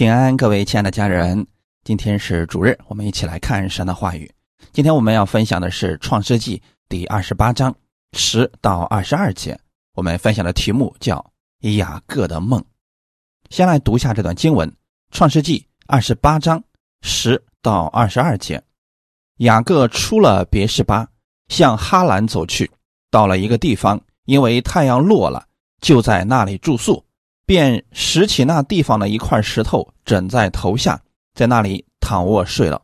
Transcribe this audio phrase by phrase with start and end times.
[0.00, 1.46] 平安，各位亲爱的家人，
[1.84, 4.32] 今天是主日，我们一起来看神的话语。
[4.72, 6.56] 今天我们要分享的是《创世纪》
[6.88, 7.74] 第二十八章
[8.16, 9.60] 十到二十二节。
[9.92, 11.18] 我们分享的题目叫
[11.76, 12.58] 《雅各的梦》。
[13.50, 14.66] 先来读一下这段经文，
[15.10, 16.64] 《创世纪》二十八章
[17.02, 18.62] 十到二十二节。
[19.40, 21.06] 雅各出了别是巴，
[21.48, 22.70] 向哈兰走去，
[23.10, 25.46] 到了一个地方，因为太阳落了，
[25.82, 27.04] 就在那里住宿。
[27.50, 31.02] 便拾起那地方的一块石头，枕在头下，
[31.34, 32.80] 在那里躺卧睡了。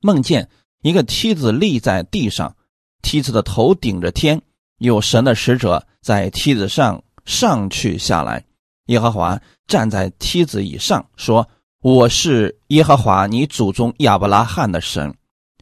[0.00, 0.48] 梦见
[0.80, 2.56] 一个梯子立在地上，
[3.02, 4.40] 梯子的头顶着天，
[4.78, 8.42] 有神的使者在梯子上上去下来。
[8.86, 11.46] 耶和华站在梯子以上，说
[11.84, 15.14] ：“我是耶和华你祖宗亚伯拉罕的神，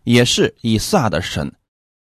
[0.04, 1.52] 也是以撒的神。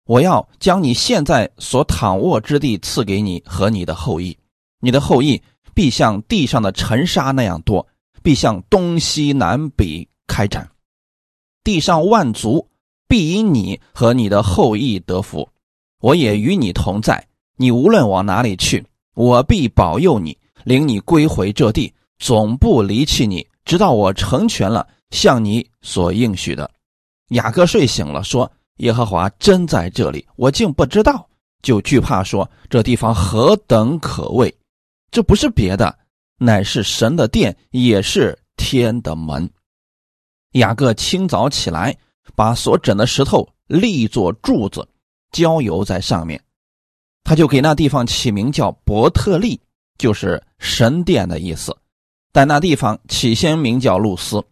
[0.07, 4.39] 我要将你现在所躺卧之地赐给你和你的后裔，
[4.81, 5.39] 你的后裔。”
[5.81, 7.87] 必像地上的尘沙那样多，
[8.23, 10.71] 必向东西南北开展。
[11.65, 12.69] 地上万族
[13.09, 15.49] 必因你和你的后裔得福。
[16.03, 26.71] 我也与你同在，你无论往哪里去，我必保佑你，领你归回这地，总不离弃你，直到我成全了向你所应许的。
[27.29, 28.53] 雅各睡醒了，说
[28.85, 31.27] ：“耶和华真在这里，我竟不知道，
[31.63, 34.55] 就惧怕，说这地方何等可畏。”
[35.11, 35.99] 这不是别的，
[36.39, 39.51] 乃是神的殿，也是天的门。
[40.53, 41.97] 雅各清早起来，
[42.35, 44.89] 把所整的石头立作柱子，
[45.33, 46.41] 浇油在上面。
[47.25, 49.61] 他就给那地方起名叫伯特利，
[49.99, 51.77] 就是神殿的意思。
[52.33, 54.43] 但那地方起先名叫路斯。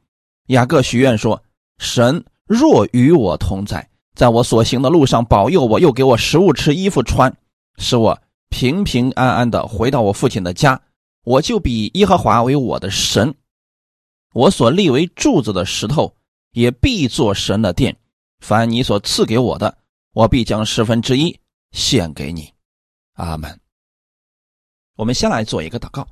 [0.48, 1.41] 雅各许愿说
[1.78, 7.33] ：“神若与我同在，在我所行的路上保佑我，又给我食物吃，衣服穿，
[7.77, 8.20] 使我。”
[8.51, 10.81] 平平安安的回到我父亲的家，
[11.25, 13.35] 我就比耶和华为我的神，
[14.33, 16.15] 我所立为柱子的石头
[16.53, 17.97] 也必做神的殿。
[18.41, 19.79] 凡你所赐给我的，
[20.13, 21.39] 我必将十分之一
[21.72, 22.53] 献给你。
[23.15, 23.61] 阿门。
[24.97, 26.06] 我们先来做一个祷告，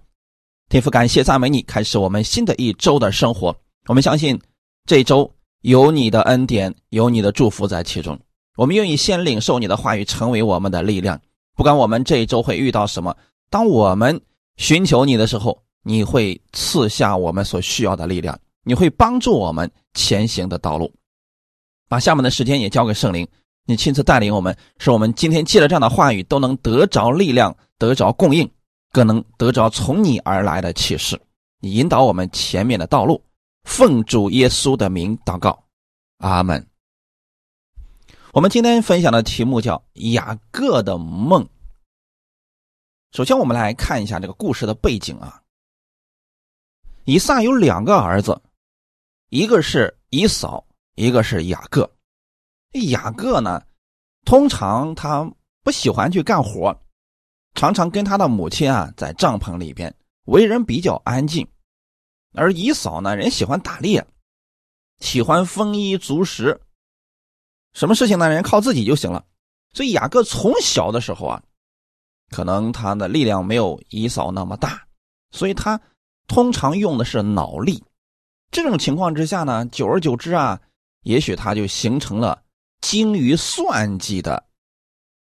[0.69, 3.57] 天父感谢赞美你，开始我们新的一周的生活。
[3.87, 4.41] 我们相信
[4.85, 8.19] 这一周有你的恩典，有你的祝福在其中。
[8.57, 11.21] 我们愿意先领受你的话语，成为我们的力量。
[11.57, 13.17] 不管我们这一周会遇到什么，
[13.51, 14.21] 当我们
[14.59, 20.93] 寻求你的时候，你会赐下我们所需要的力量，你会帮助我们前行的道路。
[21.89, 23.27] 把下面的时间也交给圣灵，
[23.65, 28.49] 你亲自带领我们，使我们今天借着这样的话语都能得着力量，得着供应，
[28.93, 31.19] 更能得着从你而来的启示。
[31.61, 33.23] 你引导我们前面的道路，
[33.65, 35.65] 奉主耶稣的名祷告，
[36.19, 36.67] 阿门。
[38.37, 41.49] 我们今天分享的题目叫雅各的梦。
[43.13, 45.43] 首先，我们来看一下这个故事的背景啊。
[47.07, 48.39] 以撒有两个儿子，
[49.31, 50.67] 一个是以扫，
[50.97, 51.91] 一个是雅各。
[52.91, 53.63] 雅各呢，
[54.27, 55.27] 通常他
[55.63, 56.79] 不喜欢去干活，
[57.55, 61.49] 常常跟他的母亲啊在帐篷里边，为人比较安静。
[62.35, 64.07] 而以扫呢，人喜欢打猎，
[65.01, 66.61] 喜欢丰衣足食。
[67.77, 68.31] 什么事情呢？
[68.31, 69.23] 人靠自己就行了。
[69.75, 71.43] 所以雅各从小的时候啊，
[72.31, 74.87] 可能他的力量没有姨嫂那么大，
[75.31, 75.79] 所以他
[76.27, 77.85] 通常用的是脑力。
[78.51, 80.59] 这种情况之下呢，久而久之啊，
[81.03, 82.43] 也许他就形成了
[82.81, 84.43] 精于算计的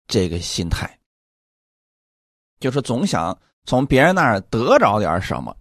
[0.08, 1.00] 这个心态，
[2.60, 5.58] 就是总想从别人那儿得着点什么，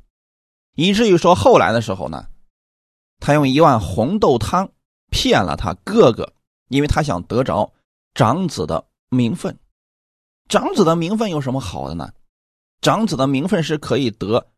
[0.75, 2.27] 以至于说后来的时候呢，
[3.19, 4.71] 他用一碗红豆汤
[5.11, 6.31] 骗了他哥哥。
[6.73, 7.71] 因为他想得着
[8.15, 9.57] 长子的名分，
[10.49, 12.11] 长子的名分有什么好的呢？
[12.81, 14.51] 长子的名分是可以得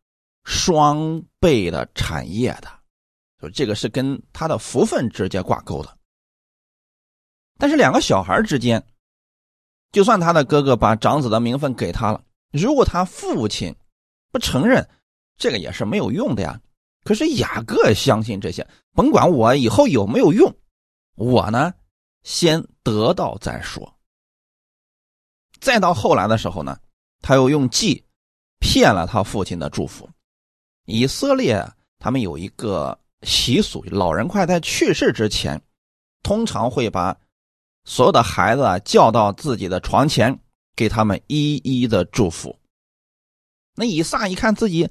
[0.45, 2.69] 双倍的产业的，
[3.41, 5.97] 就这个是跟他的福分直接挂钩的。
[7.57, 8.81] 但是两个小孩之间，
[9.91, 13.75] 就算他的哥哥把长子的名分给他了，如果他父亲
[14.31, 14.87] 不承认，
[15.37, 16.61] 这个也是没有用的呀。
[17.03, 20.55] 可是雅各相信这些，甭管我以后有没有用，
[21.15, 21.73] 我呢？
[22.25, 23.95] 先得到再说。
[25.61, 26.77] 再到后来的时候呢，
[27.21, 28.03] 他又用计
[28.59, 30.09] 骗了他父亲的祝福。
[30.85, 31.65] 以色列
[31.99, 35.61] 他们有一个习俗，老人快在去世之前，
[36.23, 37.15] 通常会把
[37.85, 40.39] 所有的孩子叫到自己的床前，
[40.75, 42.59] 给他们一一的祝福。
[43.75, 44.89] 那以撒一看自己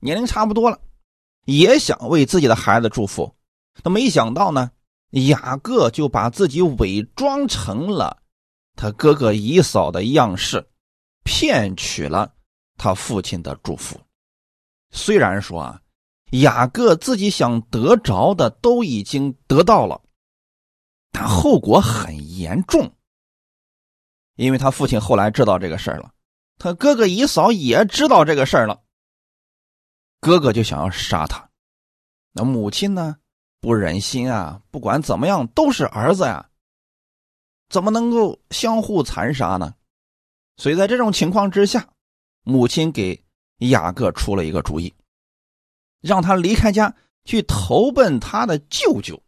[0.00, 0.80] 年龄差不多了，
[1.44, 3.34] 也想为自己的孩子祝福，
[3.82, 4.70] 那没想到呢。
[5.14, 8.22] 雅各就把自己伪装成了
[8.76, 10.68] 他哥哥以扫的样式，
[11.22, 12.34] 骗取了
[12.76, 14.00] 他父亲的祝福。
[14.90, 15.80] 虽然说啊，
[16.32, 20.02] 雅各自己想得着的都已经得到了，
[21.12, 22.96] 但后果很严重，
[24.34, 26.12] 因为他父亲后来知道这个事儿了，
[26.58, 28.82] 他哥哥以嫂也知道这个事儿了，
[30.20, 31.50] 哥哥就想要杀他，
[32.32, 33.16] 那母亲呢
[33.64, 36.50] 不忍心啊，不管怎么样都是儿子呀，
[37.70, 39.74] 怎么能够相互残杀呢？
[40.58, 41.88] 所以在这种情况之下，
[42.42, 43.24] 母亲给
[43.60, 44.92] 雅各出了一个主意。
[46.02, 46.94] 让他离开家
[47.24, 49.22] 去投奔他的舅舅。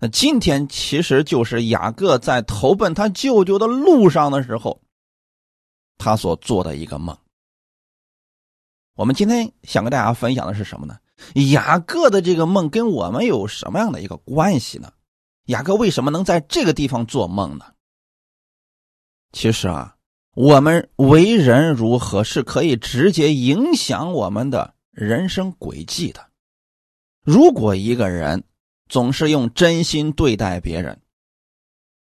[0.00, 4.82] 那今天其实就是雅各在投奔他舅舅的路上的时候，
[5.96, 7.16] 他所做的一个梦。
[8.96, 10.98] 我们今天想跟大家分享的是什么呢？
[11.52, 14.92] 雅各的这个梦跟我们有什么样的一个关系呢？
[15.46, 17.66] 雅各为什么能在这个地方做梦呢？
[19.32, 19.96] 其实啊，
[20.34, 24.76] 我们为人如何是可以直接影响我们的。
[24.96, 26.30] 人生轨迹的，
[27.22, 28.44] 如果一个人
[28.88, 31.02] 总是用真心对待别人，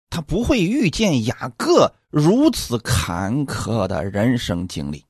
[0.09, 5.05] 他不会遇见雅各如此坎坷的人生经历。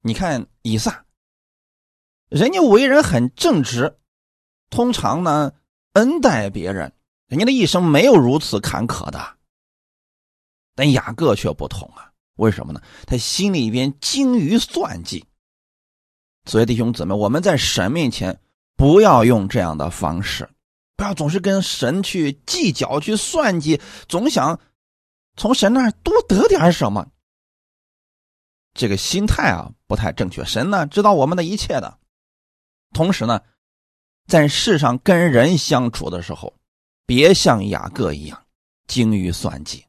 [0.00, 1.04] 你看以撒，
[2.28, 3.98] 人家为人很正直，
[4.70, 5.52] 通常呢
[5.92, 6.92] 恩待别人，
[7.28, 9.36] 人家的一生没有如此坎坷的。
[10.74, 12.82] 但雅各却不同啊，为什么呢？
[13.06, 15.24] 他心里边精于算计。
[16.44, 18.40] 所以弟兄姊妹，我们在神面前
[18.76, 20.48] 不要用这样的方式，
[20.96, 24.60] 不要总是跟神去计较、去算计，总想
[25.36, 27.06] 从神那儿多得点什么。
[28.74, 30.44] 这个心态啊不太正确。
[30.44, 31.98] 神呢知道我们的一切的，
[32.92, 33.40] 同时呢，
[34.26, 36.52] 在世上跟人相处的时候，
[37.06, 38.42] 别像雅各一样
[38.86, 39.84] 精于算计。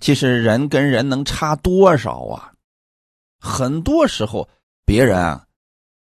[0.00, 2.52] 其实人跟人能差多少啊？
[3.40, 4.48] 很多时候
[4.84, 5.44] 别人啊。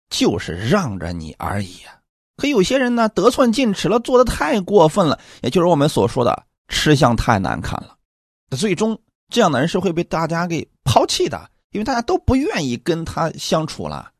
[0.09, 1.81] 就是让着你而已！
[2.37, 7.97] 可有些人呢，得寸进尺了，做的太过分了，也就是我们所说的吃相太难看了。
[8.57, 8.97] 最终，
[9.29, 14.13] 这样的人是会被大家给抛弃的，因为大家都不愿意跟他相处了。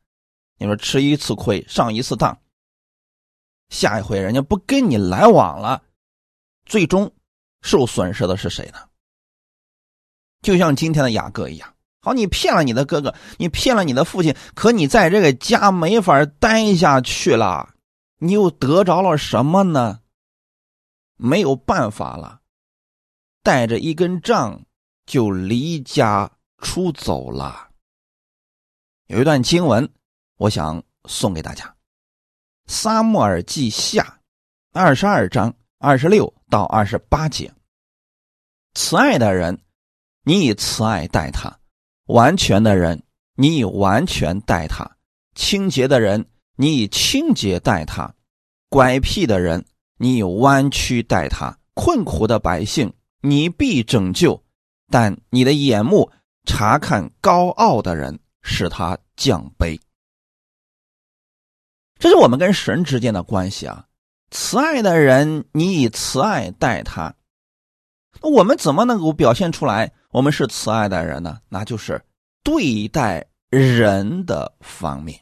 [0.57, 2.39] 你说吃一次亏，上一次当，
[3.69, 5.83] 下一回人家不跟你来往了，
[6.65, 7.13] 最终
[7.61, 8.79] 受损失的是谁呢？
[10.41, 11.73] 就像今天的雅各一样。
[12.01, 17.73] 好，你骗了你的哥哥，你骗了你的父亲，可你在这个家没法待下去了，
[18.19, 19.99] 你又得着了什么呢？
[21.17, 22.41] 没有办法了，
[23.43, 24.63] 带着一根杖
[25.05, 27.69] 就离家出走了。
[29.07, 29.91] 有一段经文，
[30.37, 31.65] 我想送给大家，
[32.67, 34.03] 《撒母耳记下》
[34.79, 37.51] 二十二章二十六到二十八节。
[38.75, 39.59] 慈爱的人，
[40.23, 41.59] 你以慈爱待他。
[42.05, 43.01] 完全的人，
[43.35, 44.85] 你以完全待他；
[45.33, 48.13] 清洁的人，你以清洁待他；
[48.69, 49.65] 乖僻的人，
[49.97, 54.39] 你以弯曲待他；困苦的百姓，你必拯救；
[54.89, 56.11] 但你的眼目
[56.45, 59.79] 查看高傲的人，使他降卑。
[61.99, 63.85] 这是我们跟神之间的关系啊！
[64.29, 67.15] 慈爱的人，你以慈爱待他。
[68.21, 69.91] 那我们怎么能够表现出来？
[70.11, 71.39] 我们是慈爱的人呢？
[71.49, 72.03] 那就是
[72.43, 75.19] 对待人的方面。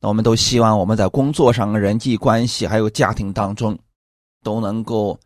[0.00, 3.78] 那我们都希望我们在工作上、人际关系还有家庭当中，
[4.42, 5.18] 都能够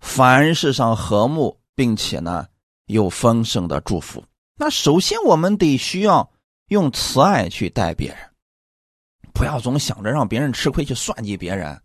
[0.00, 2.46] 凡事上和睦，并且呢
[2.86, 4.24] 有丰盛的祝福。
[4.56, 6.30] 那首先我们得需要
[6.68, 8.18] 用慈爱去待别人，
[9.34, 11.78] 不要总想着让别人吃亏去算计别人。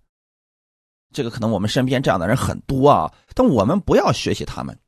[1.12, 4.80] 这个可能我们身边这样的人很多啊，但我们不要学习他们。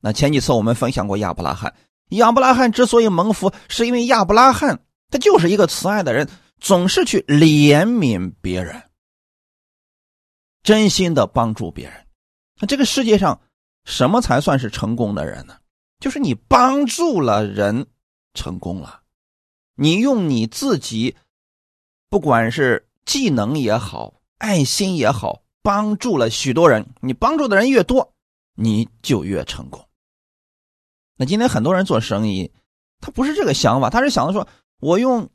[0.00, 1.72] 那前几次我们分享过亚伯拉罕，
[2.08, 6.28] 亚伯拉罕之所以蒙福，是因为亚伯拉罕他就是一个慈爱的人，
[6.58, 8.82] 总是去怜悯别人，
[10.62, 12.06] 真心的帮助别人。
[12.58, 13.40] 那这个世界上
[13.84, 15.58] 什么才算是成功的人呢？
[16.00, 17.86] 就是你帮助了人，
[18.34, 19.02] 成功了，
[19.76, 21.14] 你用你自己，
[22.12, 24.20] 不管是技能也好。
[24.36, 26.86] 爱心也好，帮助了许多人。
[27.00, 28.12] 你帮助的人越多，
[28.54, 29.82] 你就越成功。
[31.16, 32.52] 那今天很多人做生意，
[33.00, 34.46] 他不是这个想法，他是想着说，
[34.78, 35.26] 我用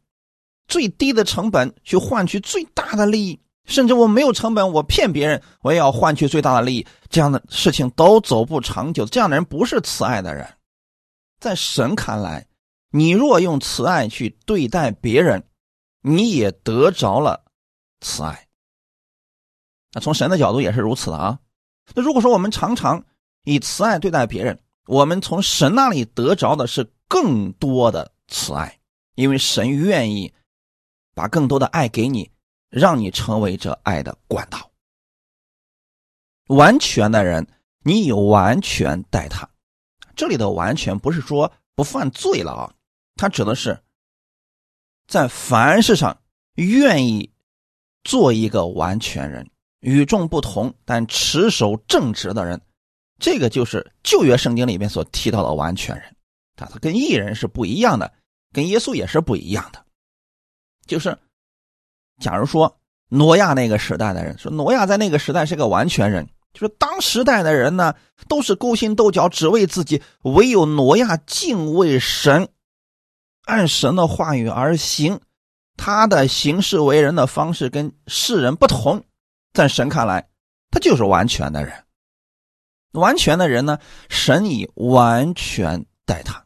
[0.67, 6.85] 最低的成本去换取最大的利益，甚至我没有成本，我骗别人，我也要换取最大的利益。
[7.09, 9.03] 这样的事情都走不长久。
[9.07, 10.47] 这样的人不是慈爱的人。
[11.39, 12.45] 在神看来，
[12.91, 15.43] 你若用慈爱去对待别人，
[16.01, 17.45] 你也得着了
[18.01, 18.47] 慈爱。
[19.93, 21.39] 那从神的角度也是如此的啊。
[21.95, 23.05] 那如果说我们常常
[23.43, 28.79] 以慈爱对待别人，我们从神那里得着的是更多的慈爱，
[29.15, 30.33] 因为神愿意
[31.13, 32.31] 把更多的爱给你，
[32.69, 34.71] 让你成为这爱的管道。
[36.47, 37.47] 完全的人，
[37.83, 39.49] 你有完全待他。
[40.15, 42.73] 这里的完全不是说不犯罪了啊，
[43.15, 43.81] 他指的是
[45.07, 46.17] 在凡事上
[46.55, 47.31] 愿意
[48.03, 49.49] 做一个完全人，
[49.79, 52.61] 与众不同但持守正直的人。
[53.19, 56.05] 这个就是旧约圣经里面所提到的完全人，
[56.57, 58.13] 啊，他跟异人是不一样的，
[58.53, 59.83] 跟耶稣也是不一样的。
[60.85, 61.17] 就是，
[62.21, 62.77] 假如说
[63.09, 67.95] 挪亚那个时代的人说挪亚在那个时代是个完全人，就是当时代的人呢
[68.27, 72.47] 都是勾心斗角，只为自己，唯有挪亚敬畏神，
[73.47, 75.19] 按神的话语而行，
[75.77, 79.01] 他的行事为人的方式跟世人不同，
[79.53, 80.27] 在神看来，
[80.69, 81.73] 他就是完全的人。
[82.91, 86.45] 完全的人呢，神以完全待他。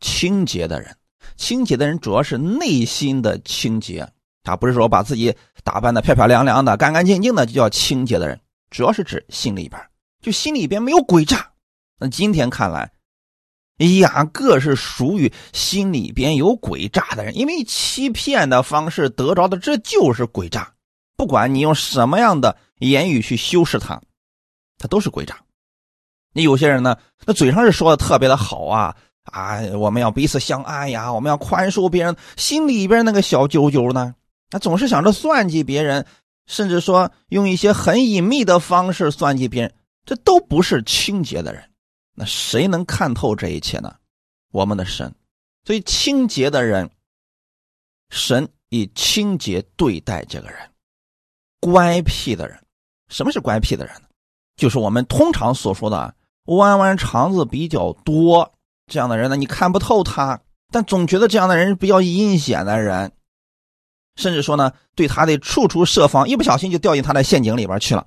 [0.00, 0.94] 清洁的人，
[1.36, 4.06] 清洁的人主要是内心的清洁，
[4.42, 8.38] 他不是说把自己打扮的漂漂亮亮的、干干净净的就叫清洁的人，
[8.70, 9.80] 主要是指心里边，
[10.20, 11.50] 就心里边没有诡诈。
[11.98, 12.92] 那今天看来，
[13.78, 20.72] 雅各是属于心里边有诡诈的人，因为欺骗的方式得着的这就是诡诈，
[21.16, 24.00] 不管你用什么样的言语去修饰他。
[24.76, 25.36] 他都是诡诈，
[26.32, 34.14] 你有些人呢，那嘴上是说的特别的好啊啊，我们要彼此相爱呀，我们要宽恕别人，心里边那个小九九呢，
[34.50, 36.06] 他总是想着算计别人，
[36.46, 41.64] 甚至说用一些很隐秘的方式算计别人，这都不是清洁的人。
[42.14, 43.94] 那谁能看透这一切呢？
[44.52, 45.14] 我们的神。
[45.64, 46.90] 所以清洁的人，
[48.10, 50.70] 神以清洁对待这个人。
[51.60, 52.62] 乖僻的人，
[53.08, 54.08] 什么是乖僻的人呢？
[54.56, 58.54] 就是我们通常所说的弯弯肠子比较多
[58.86, 60.40] 这样的人呢，你看不透他，
[60.70, 63.10] 但总觉得这样的人比较阴险的人，
[64.16, 68.06] 甚至说呢，对他的处处设防，一不小心就掉进他的陷阱里边去了。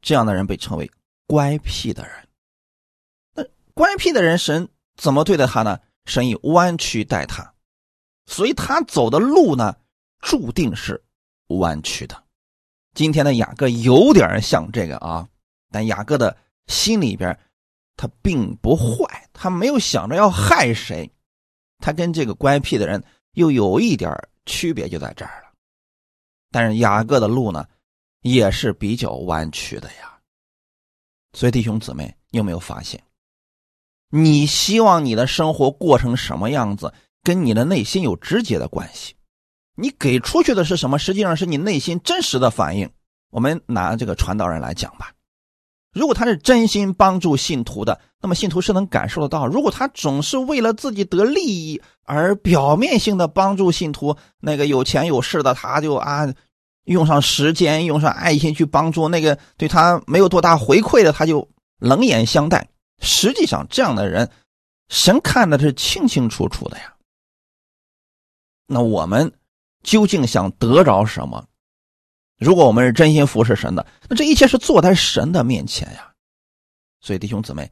[0.00, 0.90] 这样的人被称为
[1.28, 2.21] 乖僻的人。
[3.74, 5.78] 乖僻的人，神怎么对待他呢？
[6.04, 7.54] 神以弯曲待他，
[8.26, 9.76] 所以他走的路呢，
[10.20, 11.02] 注定是
[11.48, 12.24] 弯曲的。
[12.94, 15.28] 今天的雅各有点像这个啊。
[15.70, 16.36] 但雅各的
[16.66, 17.38] 心里边，
[17.96, 21.10] 他并不坏，他没有想着要害谁，
[21.78, 23.02] 他跟这个乖僻的人
[23.32, 24.12] 又有一点
[24.44, 25.52] 区别，就在这儿了。
[26.50, 27.66] 但是雅各的路呢，
[28.20, 30.20] 也是比较弯曲的呀。
[31.32, 33.02] 所以弟兄姊妹，你有没有发现，
[34.14, 36.92] 你希望你的生活过成什么样子，
[37.24, 39.14] 跟你的内心有直接的关系。
[39.74, 42.90] 你给出去的是什么，实际上是你内心真实的反应。
[43.30, 45.12] 我们拿这个传道人来讲吧。
[45.94, 56.30] 如果他是真心帮助信徒的，那么信徒是能感受得到；如果他总是为了自己得利益而表面性的帮助信徒，那个有钱有势的他就啊，
[56.84, 62.68] 用上时间、用上爱心去帮助那个对他没有多大回馈的，他就冷眼相待。
[63.00, 64.30] 实际上，这样的人，
[64.88, 66.94] 神看的是清清楚楚的呀。
[68.66, 69.32] 那我们
[69.82, 71.46] 究竟想得着什么？
[72.38, 76.12] 如果我们是真心服侍神的，那这一切是坐在神的面前呀。
[77.00, 77.70] 所以弟兄姊妹，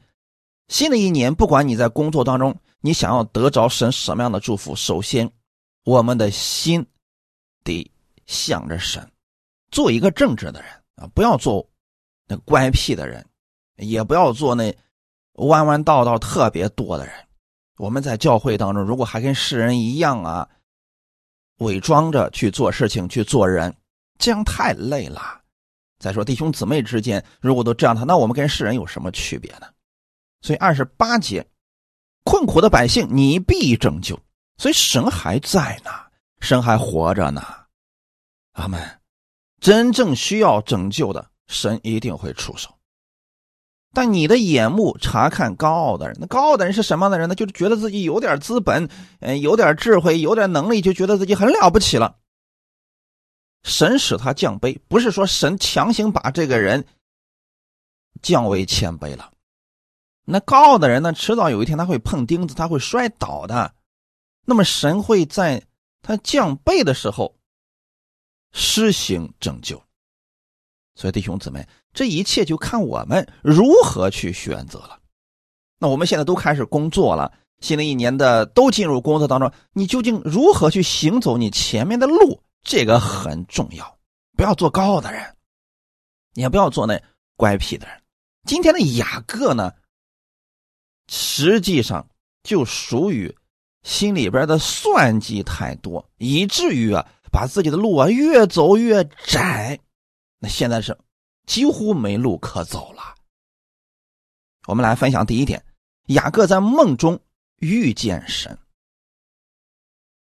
[0.69, 5.31] 新的一年，不管你在工作当中，你想要得着神什么样的祝福，首先，
[5.85, 6.87] 我们的心
[7.65, 7.91] 得
[8.27, 9.11] 向着神，
[9.71, 11.69] 做一个正直的人啊，不要做
[12.27, 13.25] 那乖僻的人，
[13.77, 14.77] 也不要做那
[15.47, 17.15] 弯弯道道特别多的人。
[17.79, 20.49] 我们在教会当中，如果还跟世人一样啊，
[21.59, 23.75] 伪装着去做事情、去做人。
[24.19, 25.41] 这样太累了。
[25.99, 29.67] 再说弟兄姊妹之间，如果都这样的，那我们跟世人有什么区别呢？
[30.43, 31.47] 所以二十八节，
[32.25, 34.19] 困苦的百姓你必拯救。
[34.59, 35.91] 所以神还在呢，
[36.41, 37.43] 神还活着呢。
[38.53, 39.01] 阿门。
[39.61, 42.71] 真正需要拯救的，神一定会出手。
[43.93, 47.35] 但你的眼目查看高傲的人，那高傲的人是什么样的人呢？
[47.35, 52.17] 就是觉得自己有点资本，嗯，有点智慧，有点能力，就觉得自己很了不起了。
[53.63, 56.87] 神使他降卑，不是说神强行把这个人
[58.23, 59.33] 降为谦卑了。
[60.25, 63.75] 那高傲的人呢，迟早有一天他会碰钉子，他会摔倒的。
[64.45, 65.65] 那么神会在
[66.01, 67.37] 他降卑的时候
[68.53, 69.83] 施行拯救。
[70.95, 74.99] 所以弟兄姊妹，这一切就看我们如何去选择了。
[75.79, 82.43] 那我们现在都开始工作了，新的一年的都进入工作当中，你究竟如何去行走你前面的路？
[82.63, 83.99] 这个很重要，
[84.37, 85.37] 不要做高傲的人，
[86.35, 87.03] 也不要做那
[87.37, 88.03] 乖僻的人。
[88.47, 89.73] 今天的雅各呢，
[91.09, 92.07] 实际上
[92.43, 93.35] 就属于
[93.83, 99.81] 心里边的算计太多，以至于啊，把自己的路啊越走越窄。
[100.39, 100.97] 那现在是
[101.51, 103.03] 几乎没路可走了。
[104.69, 105.65] 我们来分享第一点：
[106.07, 107.19] 雅各在梦中
[107.57, 108.57] 遇见神。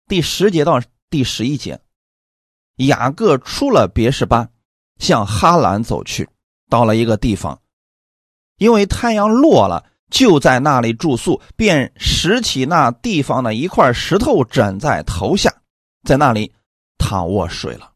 [0.08, 0.79] 第十节到
[1.10, 1.82] 第十一节，
[2.75, 4.50] 雅各出了别是巴，
[5.00, 6.29] 向哈兰走去，
[6.70, 7.60] 到了一个地方，
[8.58, 15.51] 因为太阳落了，就在那里住宿，便拾起那地方的一块石头枕在头下，
[16.03, 16.53] 在那里
[17.00, 17.95] 躺卧睡了。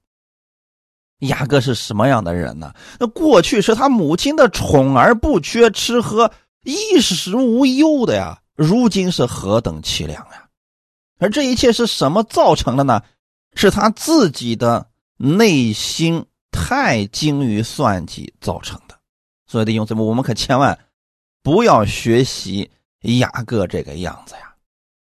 [1.20, 2.74] 雅各是什么样的人呢？
[3.00, 6.32] 那过去是他母亲的宠儿，不缺吃喝，
[6.64, 10.48] 衣食无忧的呀，如今是何等凄凉呀！
[11.20, 13.02] 而这一切是什么造成的呢？
[13.56, 18.98] 是他自己的内心太精于算计造成的。
[19.46, 20.80] 所以弟兄姊妹，我们可千万
[21.44, 22.70] 不要学习
[23.02, 24.56] 雅各这个样子呀！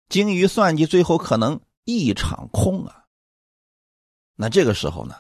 [0.09, 3.05] 精于算计，最后可能一场空啊！
[4.37, 5.17] 那这个时候呢，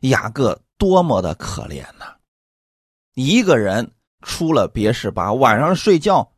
[0.00, 2.16] 雅各多么的可怜呐！
[3.14, 3.92] 一个人
[4.22, 6.32] 出了别室吧，晚上睡觉，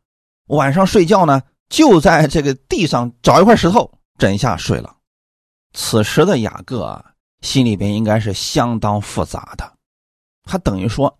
[0.47, 1.41] 晚上睡觉呢？
[1.69, 4.97] 就在这个地上找一块石头枕下睡了。
[5.73, 9.73] 此时的雅各啊，心里边应该是相当复杂的，
[10.43, 11.19] 他等于说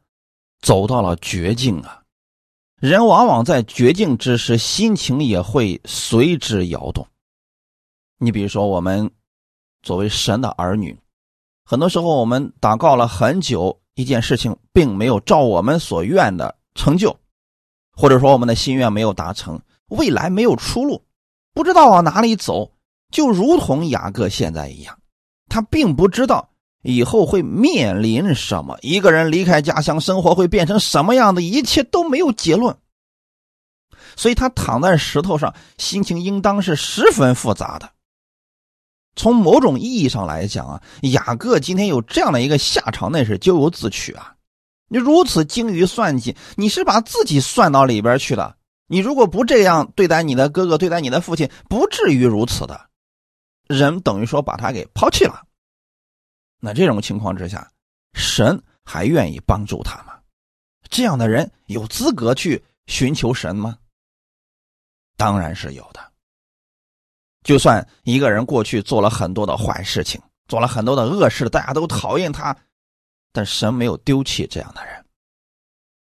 [0.62, 2.04] 走到了绝境啊。
[2.80, 7.08] 人往往在绝境之时，心情也会随之摇动。
[8.18, 9.10] 你比如说，我们
[9.82, 11.00] 作为神的儿女，
[11.66, 17.16] 很多时候我们祷告了很久，一件事情并没有照我们所愿的成就，
[17.92, 19.60] 或者说我们的心愿没有达成。
[19.90, 21.04] 未来没有出路，
[21.54, 22.72] 不知道往哪里走，
[23.12, 24.98] 就如同雅各现在一样，
[25.48, 26.50] 他并不知道
[26.82, 32.76] 以后会面临什么，一个人离开家乡，生活会变成什么样的，一切都没有结论。
[34.16, 37.90] 所以他躺在石头上，心情应当是十分复杂的。
[39.16, 44.36] 从某种意义上来讲啊，雅各今天有这样的一个下场，那是咎由自取啊！
[44.90, 48.58] 你如此精于算计，你是把自己算到里边去了。
[48.88, 52.90] 你如果不这样对待你的哥哥，对待你的父亲，不至于如此的。
[53.68, 55.44] 人等于说把他给抛弃了。
[56.60, 57.72] 那这种情况之下，
[58.14, 60.14] 神还愿意帮助他吗？
[60.90, 63.78] 这样的人有资格去寻求神吗？
[65.18, 66.13] 当然是有的。
[67.44, 72.56] 就算一个人过去做了很多的坏事情，做了很多的恶事，大家都讨厌他，
[73.32, 75.06] 但神没有丢弃这样的人。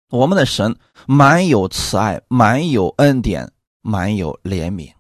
[0.09, 0.75] 我们的神
[1.07, 4.91] 满有慈爱，满有恩典，满有怜悯。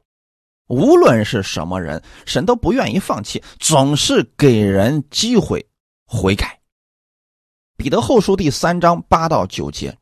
[0.67, 5.65] 无论是什么人，神都不愿意放弃，总是给人机会
[6.05, 6.59] 悔改。
[7.77, 9.95] 彼得后书第三章八到九节，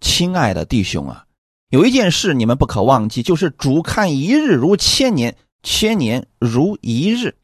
[0.00, 1.26] 亲爱的弟兄啊，
[1.68, 7.34] 有一件事你们不可忘记，就是主看一日如千年，千年如一日。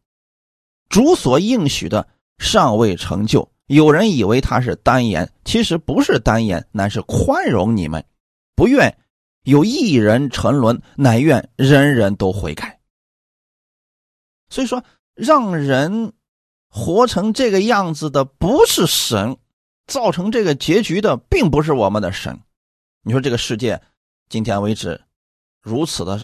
[0.89, 3.51] 主所应许的尚未成就。
[3.67, 8.05] 有人以为他是单言，其实不是单言，乃是宽容你们，
[8.57, 8.99] 不愿
[9.45, 12.81] 有一人沉沦，乃愿人人都悔改。
[14.49, 16.13] 所以说，让人
[16.69, 19.37] 活成这个样子的不是神，
[19.87, 22.41] 造成这个结局的并不是我们的神。
[23.03, 23.81] 你说这个世界
[24.29, 25.01] 今天为止
[25.63, 26.21] 如此的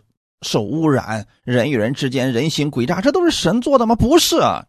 [0.47, 3.95] 受污染，人与人之间人心诡诈，这都是神做的吗？
[3.97, 4.67] 不是啊，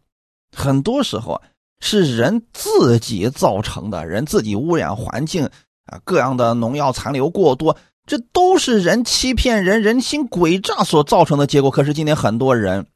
[0.54, 1.42] 很多时候啊。
[1.80, 5.48] 是人自己造成的，人自己污染环境
[5.86, 11.70] 啊，各样的农药残留过多，这都是人欺骗人、人心诡诈所造成的结果。
[11.70, 12.86] 可是今天很多人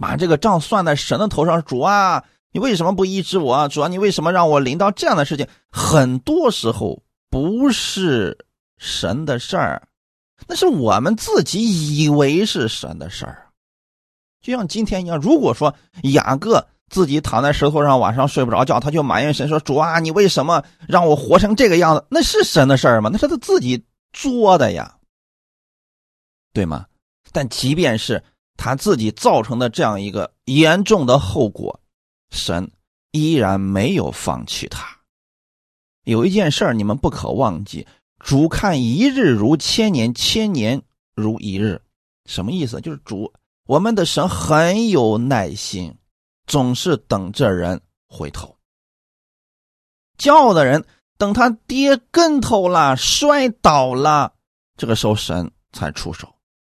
[0.00, 3.68] 把这个账算在神的头上，主啊，你为什么不医治我？
[3.68, 5.46] 主啊，你为什么让我临到这样的事情？
[5.70, 8.46] 很多时候不是
[8.78, 9.82] 神的事儿，
[10.46, 13.46] 那是我们自己以为是神的事儿。
[14.40, 16.66] 就像今天一样，如果说雅各。
[16.90, 22.04] 自己躺在石头上，晚上睡不着觉，他就埋怨神说：“主啊，你为什么让我活成这个样子？
[22.10, 23.08] 那是神的事儿吗？
[23.12, 24.96] 那是他自己作的呀，
[26.52, 26.86] 对吗？
[27.30, 28.20] 但即便是
[28.56, 31.78] 他自己造成的这样一个严重的后果，
[32.32, 32.68] 神
[33.12, 34.84] 依然没有放弃他。
[36.02, 37.86] 有一件事你们不可忘记：
[38.20, 40.80] 主看一日如千年，千年
[41.14, 41.82] 如一日。
[42.26, 42.80] 什么意思？
[42.80, 43.32] 就是主，
[43.66, 45.96] 我们的神很有耐心。”
[46.46, 48.56] 总是等着人回头，
[50.18, 50.84] 骄傲的人
[51.16, 54.34] 等他跌跟头了、摔倒了，
[54.76, 56.34] 这个时候神才出手。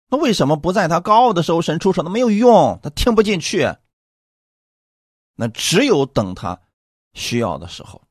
[0.09, 2.03] 那为什么不在他高傲的时候神出手？
[2.03, 3.73] 那没有用，他听不进去。
[5.35, 6.59] 那只有等他
[7.13, 8.01] 需要的时候，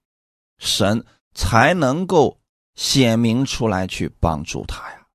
[0.57, 2.40] 神才能够
[2.81, 5.07] 显明出来去帮助他呀。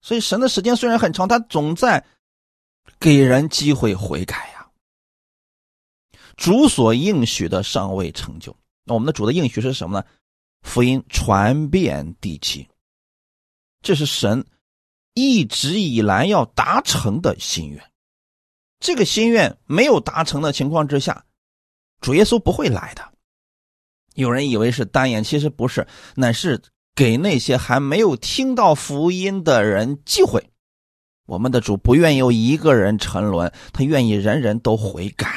[0.00, 2.06] 所以神的时间虽然很长，他总在
[3.00, 4.70] 给人机会悔改呀。
[6.36, 10.06] 主所应许的尚未成就，那我们的主的应许是什么呢？
[10.62, 12.68] 福音传遍地极，
[13.82, 14.46] 这是神
[15.14, 17.90] 一直以来要达成的心愿。
[18.78, 21.24] 这个心愿没有达成的情况之下，
[22.00, 23.11] 主耶稣不会来的。
[24.14, 26.60] 有人以为是单言，其实不是，乃是
[26.94, 30.50] 给那些还没有听到福音的人机会。
[31.26, 35.28] 我们的主不愿意有一个人沉沦，他愿意人人都悔改。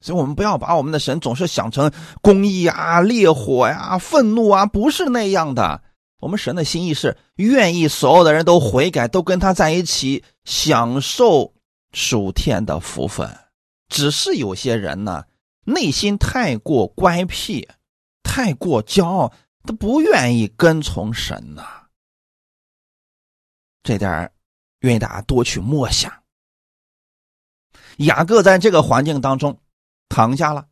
[0.00, 5.82] 所以，我们不要把我们的神总是想成公义啊、烈火呀、愤怒啊，不是那样的。
[6.20, 11.54] 我们神的心意是愿意所有的人都悔改，都跟他在一起享受
[11.92, 13.30] 属天的福分。
[13.88, 15.24] 只是有些人呢，
[15.64, 17.68] 内心太过乖僻。
[18.34, 21.84] 太过骄傲，他不愿意跟从神呐。
[23.84, 24.32] 这点
[24.80, 26.12] 愿意大家多去默想。
[27.98, 29.60] 雅各在这个环境当中
[30.08, 30.66] 躺下了，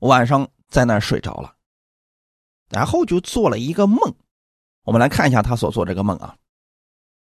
[0.00, 1.54] 晚上在那儿睡着了，
[2.70, 4.16] 然后就做了一个梦。
[4.82, 6.34] 我们来看一下他所做这个梦啊。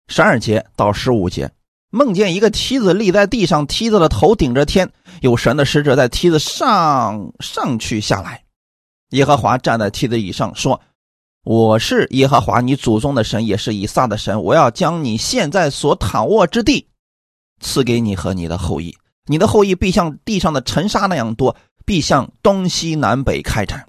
[0.06, 1.52] 十二节到十五节，
[1.90, 8.44] 梦见一个梯子立在地上，梯子的头顶着天，有神的使者在梯子上上去下来。
[9.10, 10.80] 耶和华站在梯子以上说
[11.42, 14.42] ：“我是耶和华，你祖宗的神，也是以撒的神。
[14.42, 16.86] 我要将你现在所躺卧之地
[17.60, 18.94] 赐给你和你的后裔，
[19.24, 23.88] 你的后裔必像地上的尘沙那样多，必向东西南北开展。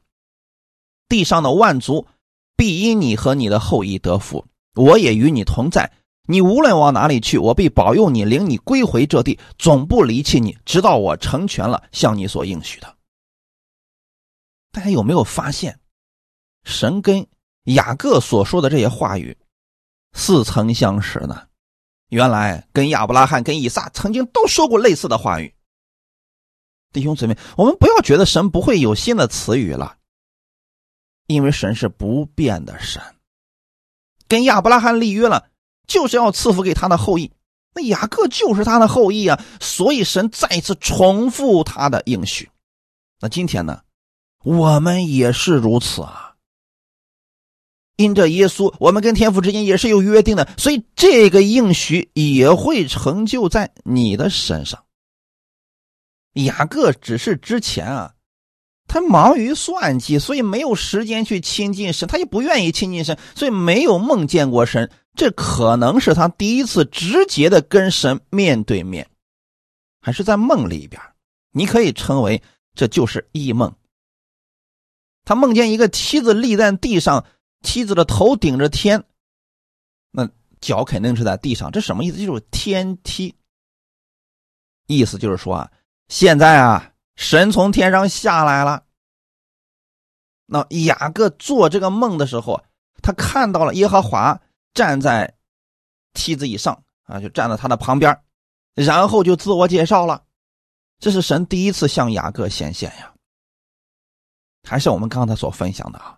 [1.10, 2.08] 地上的万族
[2.56, 4.46] 必因你和你的后裔得福。
[4.76, 5.92] 我也与你同在，
[6.28, 12.88] 你无论往哪里去，我必保佑你，领你归回这地，总不离弃你，直到我成全了向你所应许的。”
[14.72, 15.80] 大家有没有发现，
[16.64, 17.28] 神跟
[17.64, 19.38] 雅各所说的这些话语
[20.14, 21.48] 似曾相识呢？
[22.10, 25.54] 原来跟亚伯拉罕、跟以撒曾经都说过类似的话语。
[26.92, 29.98] 弟兄姊妹，我们不要觉得神不会有新的词语了，
[31.28, 33.02] 因为神是不变的神。
[34.28, 35.50] 跟亚伯拉罕立约了，
[35.88, 37.32] 就是要赐福给他的后裔。
[37.76, 42.50] 那雅各就是他的后裔啊，所以神再一次重复他的应许。
[43.20, 43.84] 那今天呢？
[44.44, 46.36] 我们也是如此啊！
[47.98, 54.86] 因着耶稣，我们跟天父之间也是有约定的，所以这个应许也会成就在你的身上。
[56.34, 58.14] 雅各只是之前啊，
[58.88, 64.90] 他忙于算计，所以没有时间去亲近神，他也不愿意亲近神，所以没有梦见过神。
[65.16, 69.10] 这可能是他第一次直接的跟神面对面，
[70.00, 71.02] 还是在梦里边？
[71.52, 72.42] 你可以称为
[72.74, 73.76] 这就是异梦。
[75.26, 77.26] 他梦见一个梯子立在地上，
[77.62, 79.04] 梯子的头顶着天，
[80.12, 80.28] 那
[80.60, 81.72] 脚肯定是在地上。
[81.72, 82.18] 这什么意思？
[82.18, 83.36] 就是天梯。
[84.88, 85.72] 意思就是说啊，
[86.08, 88.84] 现在啊，神从天上下来了。
[90.48, 92.64] 那雅各做这个梦的时候，
[93.04, 94.42] 他看到了耶和华
[94.74, 95.36] 站在
[96.14, 98.20] 梯子以上啊，就站在他的旁边，
[98.74, 100.24] 然后就自我介绍了。
[100.98, 103.14] 这是神第一次向雅各显现呀。
[104.64, 106.18] 还是我们刚才所分享的啊，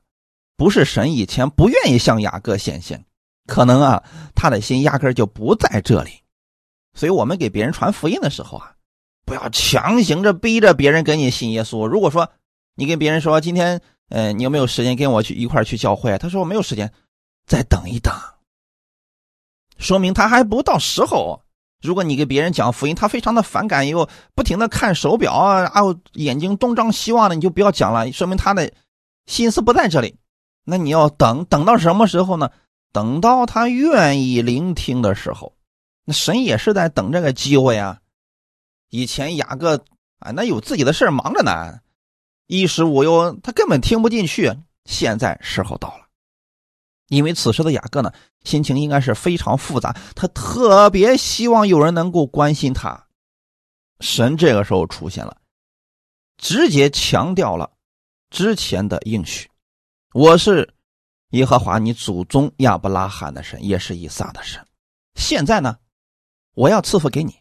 [0.58, 3.06] 不是神以前不愿意向雅各显现，
[3.47, 4.04] 可能啊
[4.36, 6.12] 他的心压根就不在这里，
[6.93, 8.73] 所以我们给别人传福音的时候啊，
[9.25, 11.88] 不要强行着逼着别人跟你信耶稣。
[11.88, 12.30] 如果说
[12.75, 16.17] 你跟别人说今天，呃，你有没有时间跟我去一块去教会？
[16.17, 16.91] 他说我没有时间，
[17.45, 18.13] 再等一等，
[19.77, 21.43] 说明他还不到时候。
[21.82, 25.82] 如果你给别人讲福音，他非常的反感，又不停的看手表啊，啊，
[26.13, 28.72] 眼睛东张西望的，你就不要讲了，说明他的
[29.26, 30.15] 心思不在这里。
[30.63, 32.52] 那你要等等到什么时候呢？
[32.94, 35.56] 等到他愿意聆听的时候。
[36.06, 38.00] 那神也是在等这个机会啊。
[38.89, 39.84] 以前雅各
[40.20, 41.80] 啊，那有自己的事忙着呢，
[42.48, 44.54] 衣食无忧，他根本听不进去。
[44.86, 46.11] 现在时候到了。
[47.12, 48.13] 因为此时的雅各呢，
[48.45, 53.06] 心情应该是非常复杂，他特别希望有人能够关心他。
[54.00, 55.36] 神这个时候出现了，
[56.38, 57.69] 直接强调了
[58.30, 59.50] 之前的应许
[60.15, 60.74] ：“我是
[61.32, 64.65] 耶和华你祖宗亚伯拉罕的神，也是以撒的神。
[65.15, 65.78] 现在呢，
[66.54, 67.36] 我要赐福给你，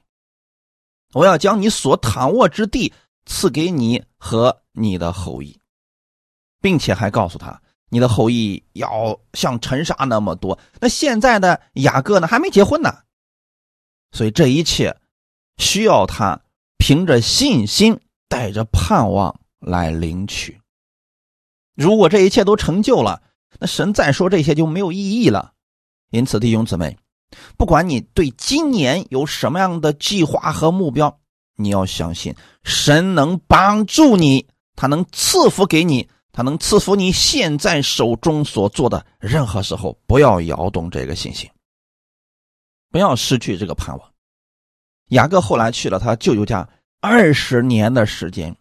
[1.13, 2.93] 我要将你所躺卧之地
[3.25, 5.61] 赐给你和你的后裔，
[6.61, 13.01] 并且还告诉他。”你的后裔要像尘沙那么多，那现在的雅各呢还没结婚呢，
[14.13, 14.97] 所以这一切
[15.59, 16.41] 需要他
[16.79, 20.59] 凭着信心，带着盼望来领取。
[21.75, 23.23] 如果这一切都成就了，
[23.59, 25.53] 那神再说这些就没有意义了。
[26.11, 26.97] 因此，弟兄姊妹，
[27.57, 31.19] 不管你对今年有什么样的计划和目标，
[31.57, 39.05] 你要相信神能帮助你，他能赐福给你，他能赐福你现在手中所做的。
[39.19, 41.51] 任何时候不要摇动这个信心，
[42.91, 44.13] 不要失去这个盼望。
[45.09, 46.69] 雅各后来去了他舅舅家
[47.01, 48.57] 二十年的时间，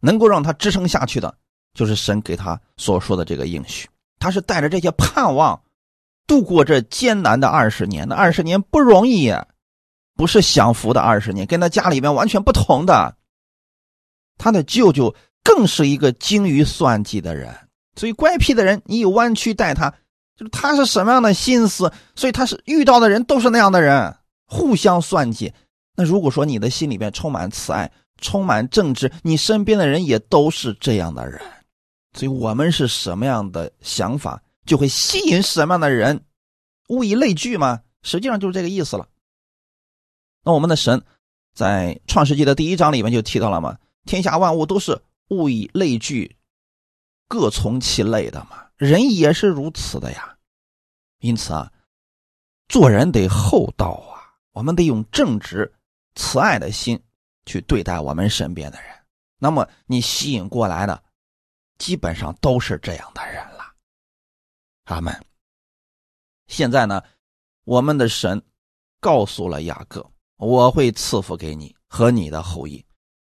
[0.00, 1.36] 能够让他支撑下去的，
[1.72, 3.88] 就是神给他所说的这个应许。
[4.18, 5.60] 他是带着这些盼望。
[6.26, 9.46] 度过这艰难的二十年，那二十年不容易呀，
[10.14, 13.14] 不是享福的二十年，跟他家里面完全不同的。
[14.38, 17.54] 他的舅舅更是一个精于算计的人，
[17.94, 19.90] 所以乖僻的人，你有弯曲待他，
[20.36, 25.52] 就是他是什么样的心思，所以他是遇到的人都是那样的人，互相算计。
[25.94, 31.40] 那如果说你的心里面充满慈爱，充满正直，你身边的人也都是这样的人，
[32.14, 34.42] 所以我们是什么样的想法？
[34.66, 36.24] 就会吸引什么样的人？
[36.88, 39.06] 物以类聚嘛，实际上就是这个意思了。
[40.42, 41.02] 那我们的神
[41.54, 46.36] 在创世纪的第一章里面就提到了嘛，天下万物都是物以类聚，
[47.28, 50.38] 各从其类的嘛，人也是如此的呀。
[51.18, 51.72] 因此啊，
[52.68, 55.72] 做人得厚道啊，我们得用正直、
[56.14, 57.02] 慈爱的心
[57.46, 58.90] 去对待我们身边的人。
[59.38, 61.02] 那么你吸引过来的，
[61.78, 63.74] 基本上都是这样的人了。
[64.84, 65.18] 阿门。
[66.46, 67.02] 现在呢，
[67.64, 68.42] 我们的神
[69.00, 70.06] 告诉了雅各
[70.36, 72.83] ：“我会赐福给你和你的后裔，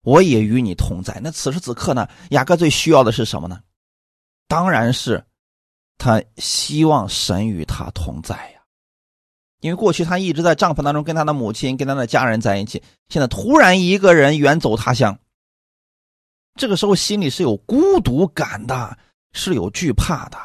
[0.03, 3.59] 我也与你同在。”那此时此刻呢，雅各最需要的是什么呢？
[4.47, 5.25] 当然是
[5.97, 8.61] 他希望神与他同在呀。
[9.61, 15.17] 因为过去他一直在帐篷当中跟他的母亲、跟他的家人在一起，现在突然一个人远走他乡，
[16.55, 18.97] 这个时候心里是有孤独感的，
[19.31, 20.37] 是有惧怕的。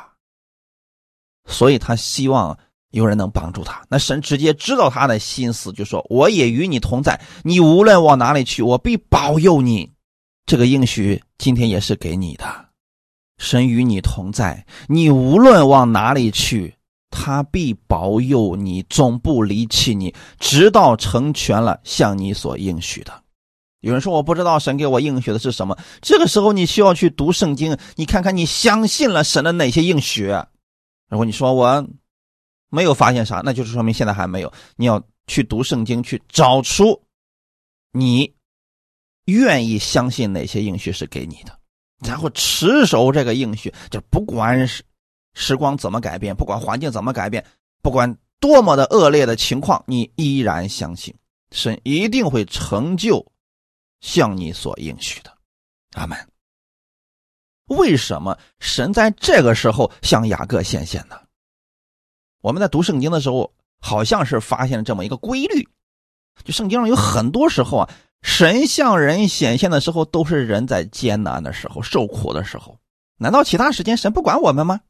[1.47, 2.57] 所以他希望
[2.91, 3.83] 有人能帮助他。
[3.89, 9.91] 那神直接知道他的心思，就说：“我也与你同在，你无论往哪里去，我必保佑你。”
[10.47, 12.45] 这个应许今天也是给你的。
[13.39, 16.75] 神与你同在，你无论往哪里去，
[17.11, 23.13] 他必保佑你，总不离弃你，直到成全了向你所应许的。
[23.81, 30.35] 有人说：“我不知道神给我应许的是什么。”这个时候你需要去读圣经，你看看你相信了神的哪些应许。
[31.09, 31.87] 如果你说我
[32.69, 34.53] 没有发现啥，那就是说明现在还没有。
[34.77, 37.03] 你要去读圣经，去找出
[37.93, 38.35] 你
[39.25, 41.59] 愿意相信哪些应许是给你的，
[42.05, 43.73] 然后持守这个应许。
[43.91, 44.85] 就不管是
[45.35, 47.45] 时光怎么改变，不管环境怎么改变，
[47.83, 51.15] 不管多么的恶劣的情况，你依然相信
[51.51, 53.27] 神一定会成就
[54.01, 55.37] 向你所应许的。
[55.95, 56.17] 阿门。
[57.67, 61.21] 为什么神在这个时候向雅各显现呢？
[62.41, 65.69] 我们在读圣经的时候，好像是发现了这么一个规律：
[66.45, 67.91] 就圣经上有很多时候啊，
[68.23, 72.79] 神向人显现的时候，都是人在艰难的时候、受苦的时候。
[73.17, 74.81] 难道其他时间神不管我们吗？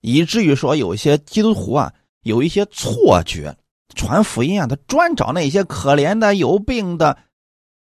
[0.00, 3.56] 以至于说，有些基督徒啊，有一些错觉，
[3.94, 7.18] 传福音啊，他专找那些可怜的、有病的，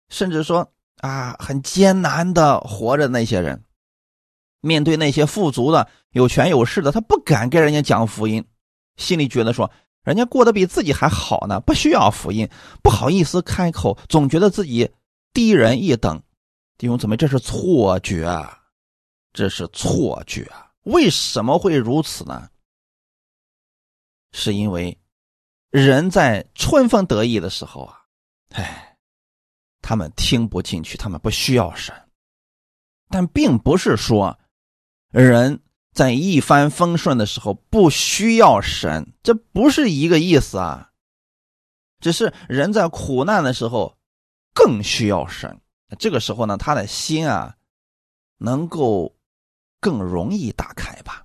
[0.09, 0.73] 甚至说。
[1.01, 3.65] 啊，很艰难的活着那些人，
[4.61, 8.45] 面对那些富足的、有权有势的，他不敢跟人家讲福音，
[8.97, 9.71] 心里觉得说
[10.03, 12.49] 人家过得比自己还好呢，不需要福音，
[12.83, 14.91] 不好意思开口，总觉得自己
[15.33, 16.23] 低人一等。
[16.79, 18.27] 弟兄姊妹，这是错觉，
[19.33, 20.51] 这是错觉。
[20.85, 22.49] 为什么会如此呢？
[24.33, 24.99] 是因为
[25.71, 28.01] 人在春风得意的时候啊，
[28.51, 28.87] 唉。
[29.83, 31.93] 他们听不进去，他们不需要神，
[33.09, 34.39] 但并不是说
[35.11, 35.59] 人
[35.93, 40.91] 在一帆风顺的时候不需要神，这不是一个意思啊。
[42.01, 43.97] 只是人在苦难的时候
[44.55, 45.61] 更需要神，
[45.99, 47.57] 这个时候呢，他的心啊
[48.39, 49.15] 能够
[49.81, 51.25] 更容易打开吧。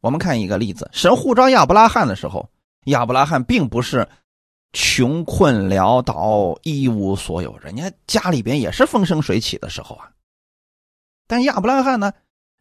[0.00, 2.50] 我们看一个例子，神呼召亚伯拉罕的时候，
[2.86, 4.08] 亚伯拉罕并不是。
[4.74, 10.10] 穷困潦倒，一无所有，人家家里边也是风生水起的时候啊。
[11.26, 12.10] 但亚伯拉罕呢，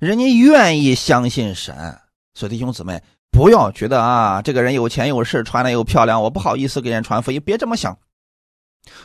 [0.01, 1.95] 人家愿意相信神，
[2.33, 7.95] 所以弟兄姊妹不要觉得啊，这个人有钱有势，穿的又漂亮，我不好意思给人传福音，别这么想。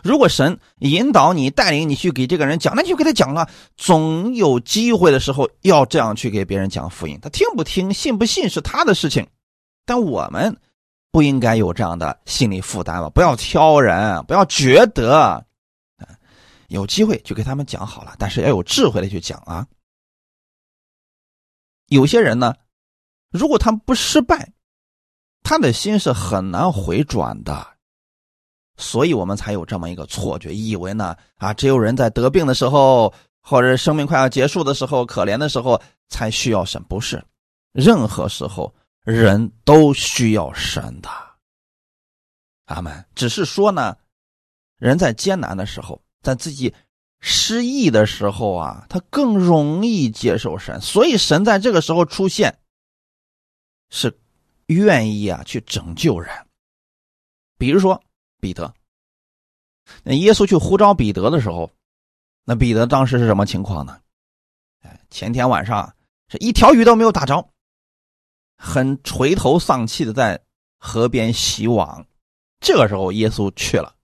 [0.03, 3.47] 如果神引导你、带领你去给这个人讲，那就给他讲了。
[3.77, 9.27] 总有机会的时候要这样去给别人讲福音，他听不听、信不信是他的事情，
[9.85, 10.57] 但我们。
[11.13, 13.09] 不应该有这样的心理负担吧？
[13.09, 15.43] 不要挑人，不要觉得，
[16.69, 19.67] 有机会就给他们讲好了，但是要有智慧的去讲啊。
[21.87, 22.55] 有些人呢，
[23.31, 24.53] 如果他不失败，
[25.43, 27.67] 他的心是很难回转的，
[28.77, 37.25] 所以我们才有这么一个错觉，以为呢啊，只有人在得病的时候，或者生命快要结束的时候，可怜的时候才需要神，不是，
[37.73, 41.09] 任何时候人都需要神的。
[42.65, 43.05] 阿门。
[43.15, 43.97] 只是说呢，
[44.79, 46.75] 人在艰难的时候，在自己
[47.21, 52.59] 失意的时候啊，他更容易接受神，所以神在这个时候出现，
[53.91, 54.19] 是。
[54.69, 56.29] 愿意啊，去拯救人。
[57.57, 58.03] 比如说
[58.41, 58.75] 彼得，
[60.03, 61.71] 那耶稣去呼召彼得的时候，
[62.43, 64.01] 那彼得当时是什么情况呢？
[64.83, 65.95] 哎，前天晚上
[66.29, 67.49] 是一条鱼都没有打着，
[68.57, 70.45] 很垂头丧气的在
[70.79, 72.05] 河边洗网。
[72.59, 73.95] 这个时候耶稣去了，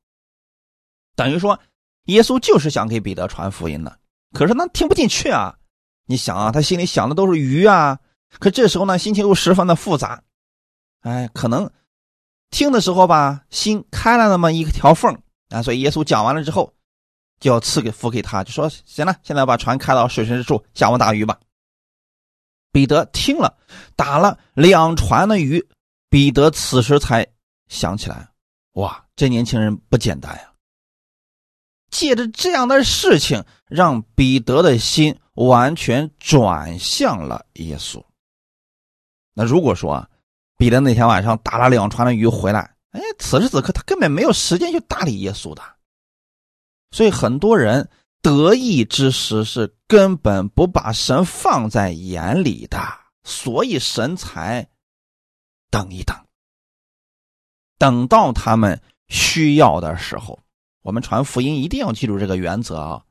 [1.16, 1.58] 等于说
[2.04, 3.98] 耶稣就是想给彼得传福音的，
[4.32, 5.56] 可是他听不进去啊！
[6.06, 7.98] 你想啊，他心里想的都是鱼啊，
[8.40, 10.22] 可这时候呢，心情又十分的复杂。
[11.02, 11.70] 哎，可能
[12.50, 15.16] 听的时候吧，心开了那么一条缝
[15.50, 16.72] 啊，所以耶稣讲完了之后，
[17.38, 21.38] 就要赐给付给他，就说行了，现在把船开到水深之处，下网打鱼吧。
[22.72, 23.56] 彼得听了，
[23.94, 25.64] 打了两船的鱼，
[26.08, 27.26] 彼得此时才
[27.68, 28.28] 想起来，
[28.72, 30.51] 哇，这年轻人不简单呀！
[31.92, 38.02] 借着这样的事情，让彼得的心完全转向了耶稣。
[39.32, 40.08] 那如果说啊。
[40.58, 45.62] 彼得那天晚上打了两船的鱼回来，哎，此时此刻他根本没有时间去搭理耶稣的，
[46.92, 52.78] 所以很多人得意之时是根本不把神放在眼里的，
[53.24, 54.68] 所以神才
[55.68, 56.16] 等一等，
[57.76, 60.38] 等到他们需要的时候，
[60.82, 63.04] 我们传福音一定要记住这个原则啊，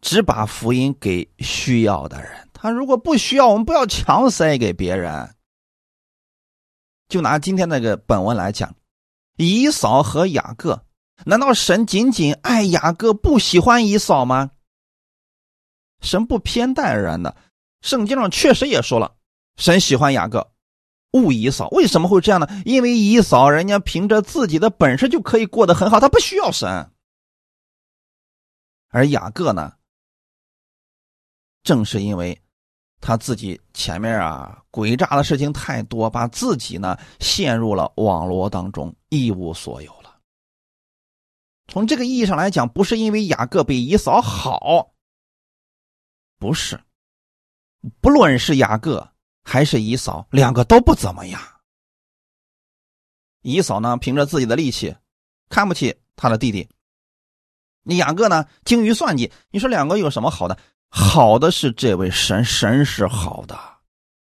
[0.00, 5.34] 只把福音给需要的人，他如果不需要，我们不要强塞给别人。
[7.08, 8.74] 就拿今天那个本文来讲，
[9.36, 10.84] 以扫和雅各，
[11.24, 14.50] 难道神仅仅爱雅各，不喜欢以扫吗？
[16.00, 17.34] 神不偏待人的，
[17.80, 19.16] 圣经上确实也说了，
[19.56, 20.52] 神喜欢雅各，
[21.14, 21.68] 恶以扫。
[21.70, 22.46] 为什么会这样呢？
[22.66, 26.90] 因为以扫人家凭着自己的本事就可以过得很好，他不需要神。
[28.90, 29.72] 而雅各呢，
[31.62, 32.38] 正是因为。
[33.06, 40.18] 他自己前面啊诡诈的事情太多，把自己呢陷入了网络当中，一无所有了。
[41.68, 44.94] 从这个意义上来讲，不是因为雅各比以扫好，
[46.38, 46.80] 不是。
[48.00, 49.06] 不论是雅各
[49.44, 51.40] 还是以嫂，两个都不怎么样。
[53.42, 54.96] 以嫂呢，凭着自己的力气，
[55.50, 56.66] 看不起他的弟弟。
[57.82, 59.30] 你雅各呢，精于算计。
[59.50, 60.58] 你说两个有什么好的？
[60.88, 63.58] 好的是这位神，神是好的，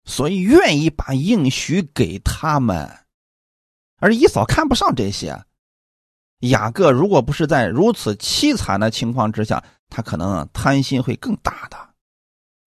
[0.05, 2.89] 所以愿意把应许给他们。
[3.97, 5.45] 而以嫂看不上这些。
[6.39, 11.92] 雅各如果不是在如此凄惨的情况之下，他可能贪心会更大的。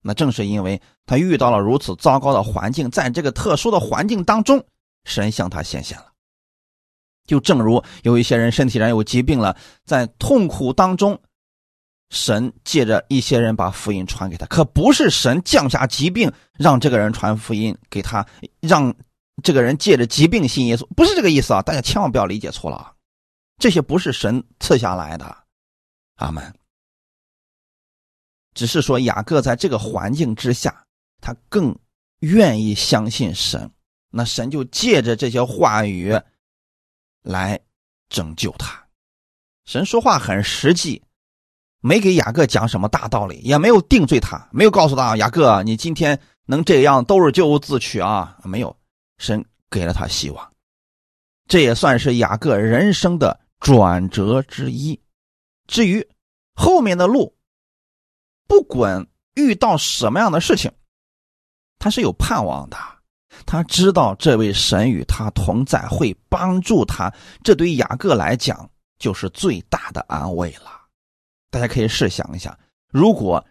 [0.01, 4.63] 那正是因为他遇到了如此糟糕的环境，在这个特殊的环境当中，
[5.05, 6.11] 神向他显现了。
[7.25, 11.19] 就正如有一些人身体上有疾病了，在痛苦当中。
[12.09, 18.25] 神借着一些人把福音传给他，可不是神降下疾病让这个人传福音给他，
[18.61, 18.95] 让
[19.43, 21.61] 这个人借着疾病信耶稣，不是这个意思啊！
[21.61, 22.93] 大家千万不要理解错了啊！
[23.57, 25.37] 这些不是神赐下来的，
[26.15, 26.41] 阿门。
[28.57, 30.83] 只是说雅各在这个环境之下，
[31.21, 31.77] 他更
[32.21, 33.69] 愿意相信神，
[34.09, 36.19] 那神就借着这些话语
[37.21, 37.59] 来
[38.09, 38.83] 拯救他。
[39.65, 40.99] 神说话很实际。
[41.81, 48.39] 没给雅各讲什么大道理，也没有定罪他，没有告诉他雅各，你今天能这样都是咎由自取啊！
[48.43, 48.75] 没有，
[49.19, 50.51] 神给了他希望，
[51.47, 54.99] 这也算是雅各人生的转折之一。
[55.67, 56.05] 至于
[56.55, 57.36] 后面的路，
[58.47, 59.05] 不管
[59.35, 60.71] 遇到什么样的事情，
[61.79, 62.77] 他是有盼望的。
[63.45, 67.13] 他知道这位神与他同在，会帮助他，
[67.43, 68.67] 这对雅各来讲
[68.97, 70.71] 就是最大的安慰了。
[71.51, 72.57] 大家可以试想一下，
[72.91, 73.45] 如果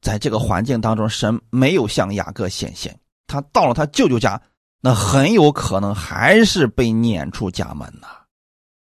[0.00, 4.40] 在这个环境当中，神没有向雅各显现，他到了他舅舅家，
[4.80, 8.08] 那很有可能还是被撵出家门呐，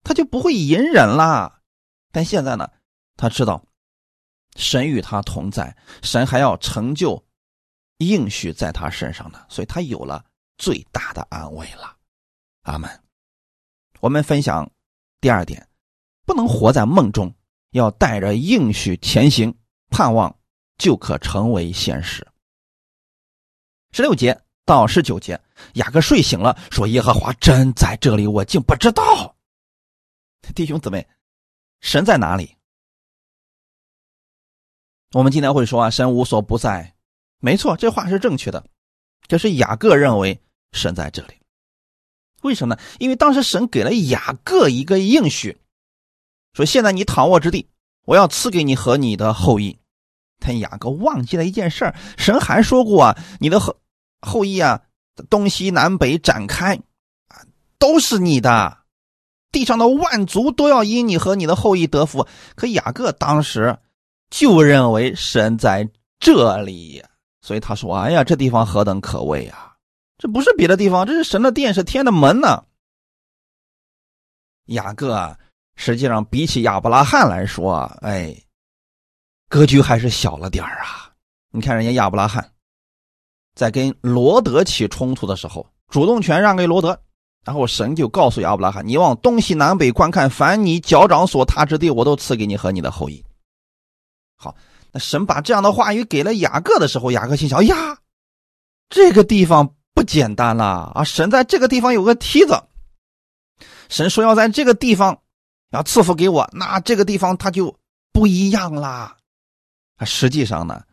[0.03, 1.61] 他就不会隐忍了。
[2.11, 2.69] 但现在呢，
[3.17, 3.63] 他知道
[4.59, 7.25] 神与他同在，神还要成就
[7.97, 10.23] 应许在他身上呢，所以他有了
[10.57, 11.95] 最大的安慰了。
[12.63, 13.03] 阿门。
[14.01, 14.69] 我们分享
[15.21, 15.67] 第二点，
[16.25, 17.33] 不能活在梦中。
[17.71, 19.55] 要带着应许前行，
[19.91, 20.35] 盼望
[20.79, 22.27] 就可成为现实。
[23.91, 25.39] 十六节，到十九节，
[25.73, 29.35] 雅各睡醒了，说：“耶和华真在这里，我竟不知道。”
[30.55, 31.07] 弟兄姊妹，
[31.79, 32.55] 神在哪里？
[35.11, 36.93] 我们今天会说啊，神无所不在，
[37.39, 38.63] 没错，这话是正确的。
[39.27, 40.39] 这是雅各认为
[40.71, 41.33] 神在这里，
[42.43, 42.81] 为什么呢？
[42.99, 45.57] 因为当时神给了雅各一个应许，
[46.53, 47.67] 说现在你躺卧之地，
[48.05, 49.77] 我要赐给你和你的后裔。
[50.39, 53.75] 但雅各忘记了一件事儿，神还说过啊，你的后
[54.21, 54.83] 后裔啊，
[55.29, 56.75] 东西南北展开，
[57.27, 57.41] 啊，
[57.77, 58.77] 都是你的，
[59.51, 62.27] 地上的万族都要因你和你的后裔得福。
[62.55, 63.77] 可雅各当时
[64.29, 65.87] 就认为神在
[66.19, 67.03] 这里，
[67.41, 69.75] 所以他说：“哎呀，这地方何等可畏啊！
[70.17, 72.63] 这不是别的地方，这是神的殿，是天的门呢。”
[74.67, 75.35] 雅各，
[75.75, 78.35] 实际上比起亚伯拉罕来说，哎。
[79.47, 81.11] 格局还是小了点啊！
[81.49, 82.51] 你看人家亚伯拉罕，
[83.55, 86.95] 在跟罗德起冲突的时候，主动权让给罗德，
[87.43, 93.25] 然后神就告诉亚伯拉罕：“你往东西南北观看，凡你脚掌所踏之地，我都赐给你和你的后裔。”
[94.41, 94.55] 好，
[94.93, 97.97] 那神把这样的话语给了雅各的时候，雅各心想：“呀，
[98.87, 101.03] 这个地方不简单了啊！
[101.03, 102.63] 神在这个地方有个梯子，
[103.89, 105.19] 神说要在这个地方
[105.71, 107.77] 要赐福给我，那这个地方他就
[108.13, 109.17] 不一样啦。”
[110.05, 110.83] 实际上呢，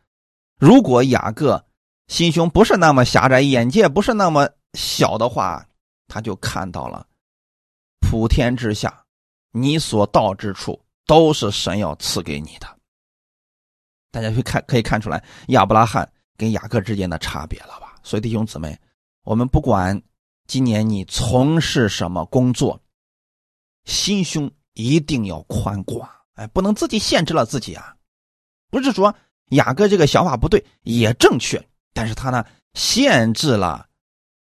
[0.59, 1.65] 如果雅各
[2.09, 5.65] 心胸不是那么狭窄，眼界不是那么小的话，
[6.09, 7.07] 他就看到了
[8.01, 9.05] 普天之下，
[9.53, 12.76] 你所到之处都是神要赐给你的。
[14.17, 17.97] 大家去看，可以看出来亚伯拉罕跟雅各之间的差别了吧？
[18.03, 18.75] 所以弟兄姊妹，
[19.25, 20.01] 我们不管
[20.47, 22.81] 今年你从事什么工作，
[23.85, 27.95] 心胸一定要宽广，哎，不能自己限制了自己啊。
[28.71, 29.14] 不是说
[29.51, 31.62] 雅各这个想法不对，也正确，
[31.93, 32.43] 但是他呢
[32.73, 33.87] 限制了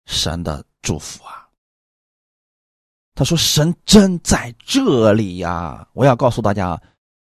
[0.05, 1.49] 神的祝福啊。
[3.15, 6.79] 他说：“神真在这里呀！”我要告诉大家，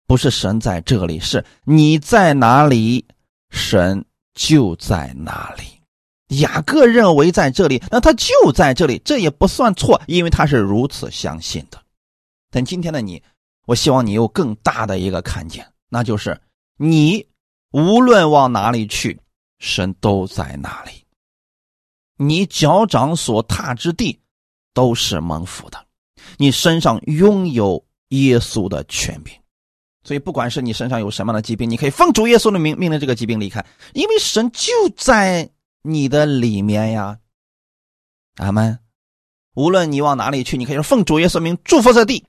[0.08, 3.06] 不是神在这里，是你在哪里，
[3.52, 4.04] 神
[4.34, 5.64] 就在哪里。
[6.40, 11.80] 雅各认为在这里，那他就在这里，这也不算错，因为他是如此相信的。
[12.50, 13.22] 但今天的你，
[13.66, 16.42] 我希望你有更大的一个看见，那就是。
[16.80, 17.28] 你
[17.72, 19.20] 无论往哪里去，
[19.58, 20.92] 神都在那里。
[22.18, 24.20] 你脚掌所踏之地，
[24.76, 25.88] 都是蒙福的。
[26.38, 29.34] 你身上拥有耶稣的权柄，
[30.08, 35.50] 所以不管是你身上有什么样的疾病，你可以奉主耶稣的名命令这个疾病离开，因为神就在
[35.82, 37.20] 你的里面呀。
[38.38, 38.80] 阿门。
[39.56, 42.24] 无论你往哪里去，你可以奉主耶稣名祝福这地，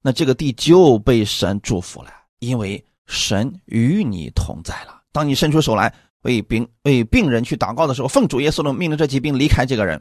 [0.00, 2.10] 那这个地就被神祝福了，
[2.40, 2.84] 因为。
[3.06, 5.02] 神与你同在了。
[5.10, 10.00] 当你伸出手来为病为病人去祷告的时候，奉主耶稣的命令，这疾病离开这个人，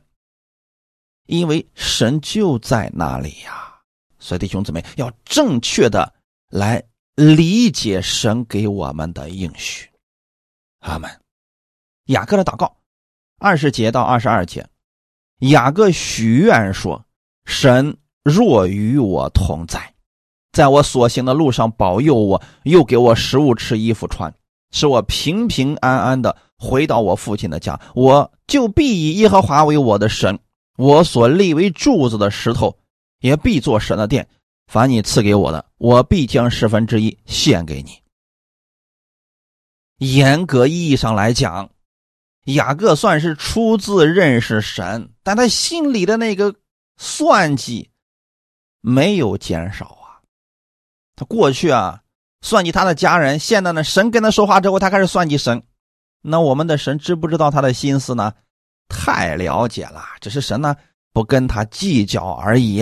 [1.26, 3.74] 因为神就在那里呀。
[4.20, 6.14] 所以弟兄姊妹要正确的
[6.52, 6.84] 来
[7.16, 9.90] 理解神给我们的应许。
[10.80, 11.10] 阿门。
[12.08, 12.76] 雅各的祷告，
[13.40, 14.68] 二十节到二十二节，
[15.40, 17.06] 雅各许愿说
[17.46, 19.94] ：“神若与我同在。”
[20.52, 24.34] 在我所行的路上保佑我，又给我食物吃、衣服穿，
[24.72, 27.80] 使我平平安安的回到我父亲的家。
[27.96, 30.38] 我就必以耶和华为我的神，
[30.76, 32.78] 我所立为柱子的石头，
[33.22, 34.28] 也必做神的殿。
[34.72, 38.02] 凡你赐给我的，我必将十分之一献给你。
[39.98, 41.72] 严格意义上来讲，
[42.46, 46.56] 雅各算是初次认识神，但他心里的那个
[46.96, 47.90] 算计
[48.80, 50.24] 没有减少啊。
[51.18, 52.04] 他过去啊，
[52.40, 55.64] 算计他的家人；现在呢，神跟他说话之后，他开始算计神。
[56.22, 58.34] 那我们的神知不知道他的心思呢？
[58.88, 60.78] 太了解了，只是神呢
[61.12, 62.82] 不跟他计较而已。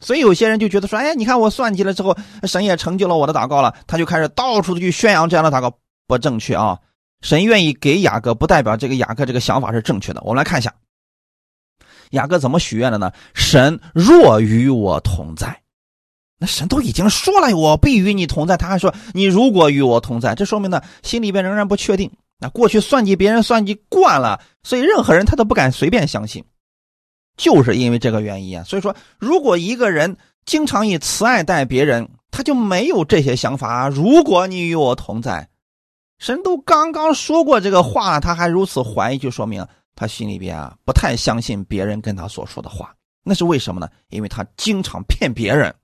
[0.00, 6.78] 所以有些人就觉得说：“哎，你看我算计了之后，神也成就了我的祷告了。”他就开始到处的去宣扬这样的祷告，不正确啊！
[7.22, 10.20] 神愿意给雅各，不代表这个雅各这个想法是正确的。
[10.22, 10.74] 我们来看一下，
[12.10, 13.10] 雅各怎么许愿的呢？
[13.32, 15.62] 神若与我同在。
[16.38, 18.56] 那神都已经说了，我必与你同在。
[18.56, 22.10] 他还说，你如果与我同在，这说明呢，心里边仍然不确定。
[22.40, 26.44] 那过去算计别人算计惯了，所以任何人他都不敢随便相信，
[27.36, 28.64] 就是因为这个原因啊。
[28.64, 33.88] 所以说，如果一个人经常以慈爱待别人，他就没有这些想法啊。
[33.88, 35.48] 如果你与我同在，
[36.18, 42.94] 神都刚刚说过这个话，他还如此怀疑，就说明他心里边啊不太相信别人跟他所说的话。
[43.22, 43.88] 那是为什么呢？
[44.08, 45.74] 因为他经常骗别人。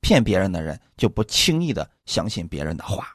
[0.00, 3.06] 骗别人的人就不轻易的相信别人的话，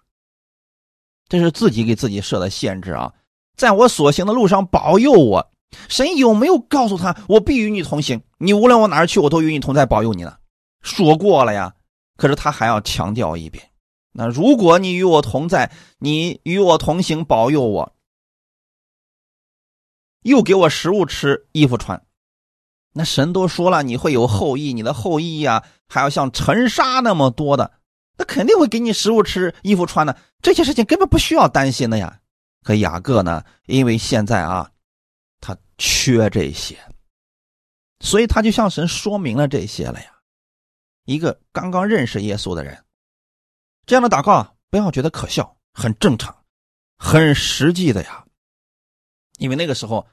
[1.27, 3.13] 这是自己给自己设的限制啊！
[3.57, 5.51] 在我所行的路上保佑我。
[5.89, 8.21] 神有没有告诉他，我必与你同行？
[8.37, 10.37] 你无论往哪儿去，我都与你同在，保佑你呢？
[10.81, 11.73] 说过了呀。
[12.15, 13.69] 可是他还要强调一遍：
[14.11, 17.93] 那如果你与我同在，你与我同行，保佑我，
[20.23, 22.01] 又给我食物吃，衣服穿。
[22.93, 27.71] 那神都说了，你会有后裔，你的后裔呀，还要像尘沙那么多的，
[28.17, 30.17] 那肯定会给你食物吃，衣服穿的。
[30.41, 32.19] 这些事情根本不需要担心的呀。
[32.63, 34.71] 可雅各呢，因为现在啊。
[35.39, 36.77] 他缺这些，
[37.99, 40.13] 所以他就向神说明了这些了呀。
[41.05, 42.83] 一个刚刚认识耶稣的人，
[43.85, 46.35] 这样的祷告不要觉得可笑，很正常，
[46.97, 48.25] 很实际的呀。
[49.37, 50.07] 因为那个时候，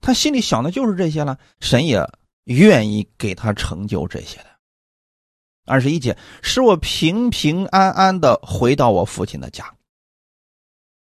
[0.00, 2.00] 他心里想的就是这些了，神也
[2.44, 4.46] 愿意给他成就这些的。
[5.66, 9.75] 二十一节，使我平平安安的回到我父亲的家。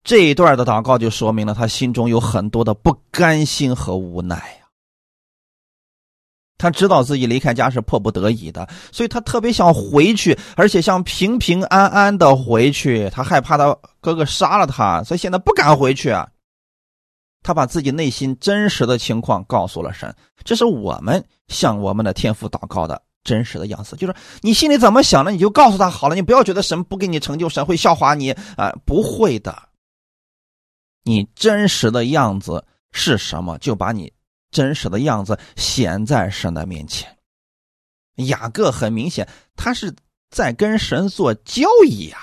[0.03, 4.65] 这一段的祷告就说明了他心中有很多的不甘心和无奈呀。
[6.57, 13.09] 他知道自己离开家是迫不得已的，所以他特别想回去，而且想平平安安的回去。
[13.11, 16.27] 他害怕他哥哥杀了他，所以现在不敢回去啊。
[17.41, 23.95] 他把自己内心真实的情况告诉了神，这是我们向我们的天父祷告的真实的样子。
[23.95, 29.68] 就是你心里怎么想的，你就告诉他好了，你不要觉得神不给你成就，神会笑话你啊，不会的。
[31.03, 33.57] 你真实的样子是什么？
[33.57, 34.13] 就把你
[34.51, 37.17] 真实的样子显在神的面前。
[38.27, 39.95] 雅各很明显，他是
[40.29, 42.19] 在跟神做交易啊，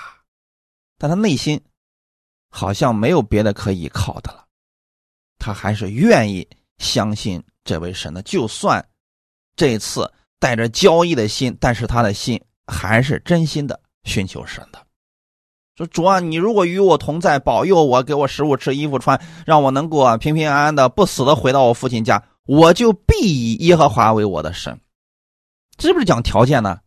[0.97, 1.63] 但他内心
[2.49, 4.45] 好像没有别的可依靠的了。
[5.39, 6.47] 他还是愿意
[6.77, 8.87] 相信这位神的，就算
[9.55, 14.86] 这次带着交易的心，但是他的心还是真心的寻求神的。
[15.77, 24.79] 说主啊，你如果与我同在，保佑我，给我食物吃，衣服穿，让我能够平平安安的、不死的回到我父亲家，我就必以耶和华为我的神。
[25.77, 26.79] 这是不是讲条件呢？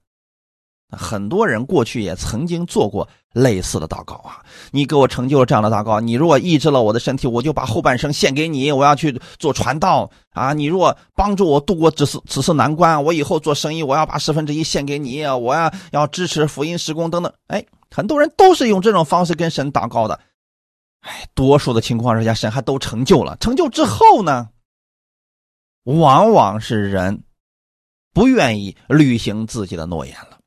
[0.91, 4.43] 很多人过去也曾经做过类似的祷告啊。
[4.73, 10.53] 你给我成就了这样的祷告，你如果医治了我的身体，我就把后半生献给你，我要去做传道啊。
[10.53, 17.33] 你如果帮助我度过此次此次难关，我以后做生意，我要把十分之一献给你，我要要支持福音施工等等。
[17.47, 17.65] 哎。
[17.91, 20.21] 很多人都是用这种方式跟神祷告的，
[21.01, 23.37] 哎，多数的情况之下，神还都成就了。
[23.39, 24.51] 成就之后呢，
[25.85, 27.25] 往往是人
[28.13, 30.39] 不愿意履行自己的诺言了，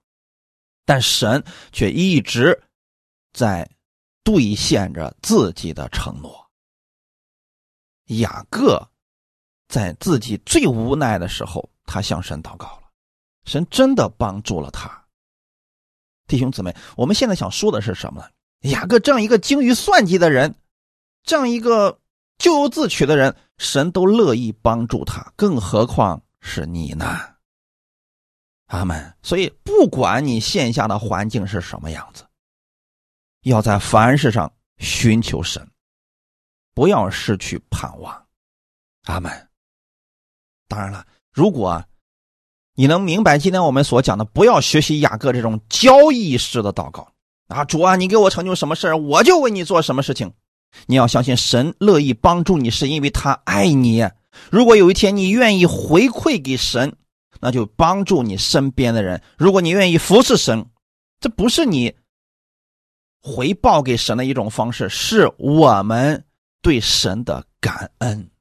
[0.85, 2.63] 但神却一直
[3.33, 3.69] 在
[4.23, 6.49] 兑现着自己的承诺。
[8.07, 8.85] 雅各
[9.67, 12.89] 在自己最无奈的时候，他向神祷告了，
[13.45, 15.02] 神真的帮助了他。
[16.27, 18.27] 弟兄姊妹，我们现在想说的是什么呢？
[18.69, 20.55] 雅各这样一个精于算计的人，
[21.23, 21.99] 这样一个
[22.37, 27.05] 咎由自取的人，神都乐意帮助他，更何况是你呢？
[28.67, 29.15] 阿门。
[29.21, 32.25] 所以，不管你线下的环境是什么样子，
[33.41, 35.69] 要在凡事上寻求神，
[36.73, 38.25] 不要失去盼望。
[39.03, 39.49] 阿门。
[40.67, 41.83] 当然了，如果。
[42.75, 44.25] 你能明白今天我们所讲的？
[44.25, 47.07] 不要学习雅各这种交易式的祷告
[47.47, 47.63] 啊！
[47.65, 50.33] 主啊，你给我成就什么事我就为你做什么事情。
[50.87, 54.03] 你要相信神乐意帮助你，是因为他爱你。
[54.49, 56.95] 如果有一天你愿意回馈给神，
[57.39, 59.21] 那就帮助你身边的人。
[59.37, 60.65] 如果你愿意服侍神，
[61.19, 61.93] 这不是你
[63.21, 66.25] 回报给神的一种方式，是我们
[66.63, 68.31] 对神的感恩。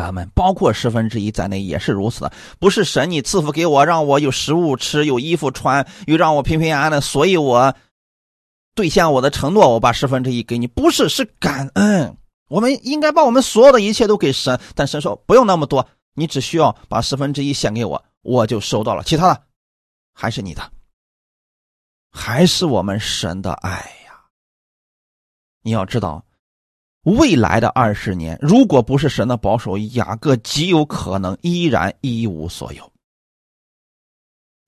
[0.00, 7.74] 咱们包括十分之一在内也是如此的，不是神你赐福给我，让我有食物吃，有衣服穿，又让我平平安安的，所以我
[8.74, 12.16] 兑现我的承诺，我把十分之一给你，不是是感恩。
[12.48, 19.42] 我们应该把我们所有的一切都给神，但神说不用那么多，你只需要把十分之一献给我，我就收到了，其他的
[20.14, 20.72] 还是你的，
[22.10, 23.70] 还是我们神的爱
[24.06, 24.24] 呀。
[25.62, 26.24] 你要知道。
[27.02, 32.92] 未来的二十年，如果不是神的保守，雅各极有可能依然一无所有，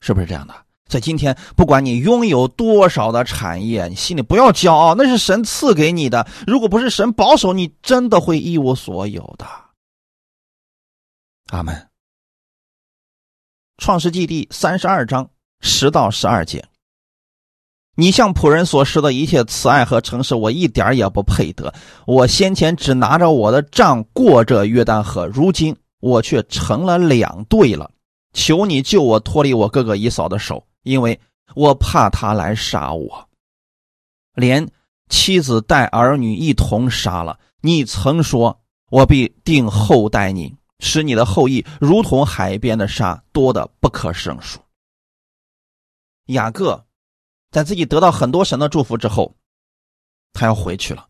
[0.00, 0.54] 是不是这样的？
[0.88, 6.26] 在今天，不管你拥有多少的产业，你心里不要骄傲，那是神赐给你的。
[6.46, 9.46] 如果不是神保守，你真的会一无所有的。
[11.50, 11.88] 阿门。
[13.78, 15.30] 创世纪第三十二章
[15.60, 16.62] 十到十二节。
[17.94, 21.74] 你向仆人所施的一切慈爱和诚实，我一点也不配得。
[22.06, 27.90] 我先前只拿着我的杖过这约旦河，如今我却成了两队了。
[28.32, 31.20] 求你救我脱离我哥哥一嫂的手，因为
[31.54, 33.28] 我怕他来杀我，
[34.34, 34.66] 连
[35.10, 37.38] 妻子带儿女一同杀了。
[37.60, 44.58] 你曾说，我必定厚待你，使你的后裔如同海边的沙，多的不可胜数。
[46.28, 46.82] 雅各
[47.52, 49.36] 在自己得到很多神的祝福之后，
[50.32, 51.06] 他要回去了。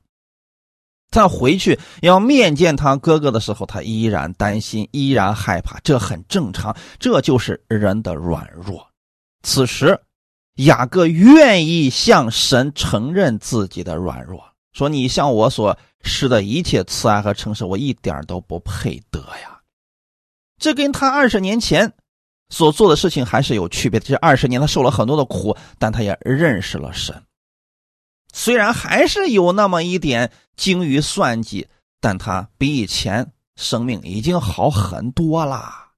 [1.11, 8.89] 再回去要面见他哥哥的时候，他依然担心，依然害怕，这很正常，这就是人的软弱。
[9.43, 10.01] 此时，
[10.57, 19.61] 雅各愿意向神承认自己的软弱，说：“你向我所施的一切慈爱和诚实，我一点都不配得呀。”
[20.59, 21.93] 这跟他二十年前
[22.53, 24.05] 所做的事情还是有区别的。
[24.05, 27.21] 这二十年他受了很多的苦，但他也认识了神。
[28.35, 31.67] 虽然还是有那么一点精于算计，
[31.99, 35.93] 但他比以前生命已经好很多啦。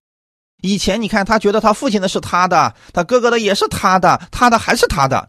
[0.63, 5.29] 以前你看，他觉得他父亲的是他的，他哥哥的也是他的，他的还是他的。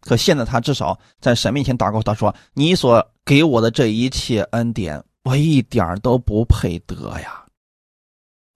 [0.00, 7.44] 可现在他至少在神面前祷告，他说：“你所给我的这一切恩典，我一点都不配得呀。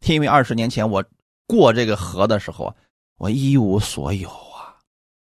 [0.07, 1.03] 因为二十年前我
[1.47, 2.75] 过这个河的时候，
[3.19, 4.77] 我一无所有啊。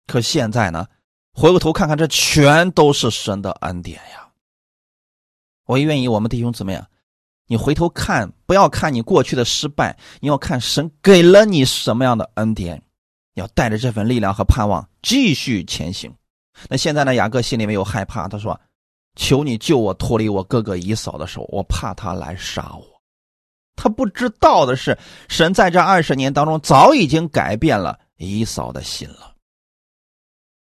[0.07, 0.87] 可现在呢？”
[1.35, 4.29] 回过头看看，这全都是神的恩典呀！
[5.65, 6.87] 我愿意我们弟兄姊妹啊，
[7.47, 12.83] 你回头看，不要看你过去的失败，你要看神给了你什么样的恩典，
[13.33, 16.15] 要带着这份力量和盼望继续前行。
[16.69, 17.15] 那现在呢？
[17.15, 18.61] 雅各心里没有害怕，他说
[19.17, 22.85] ：“求你救我脱离我哥哥以扫的手，我怕他来杀我。”
[23.75, 24.97] 他不知道的是，
[25.29, 29.35] 神在这二十年当中早已经改变了以扫的心了。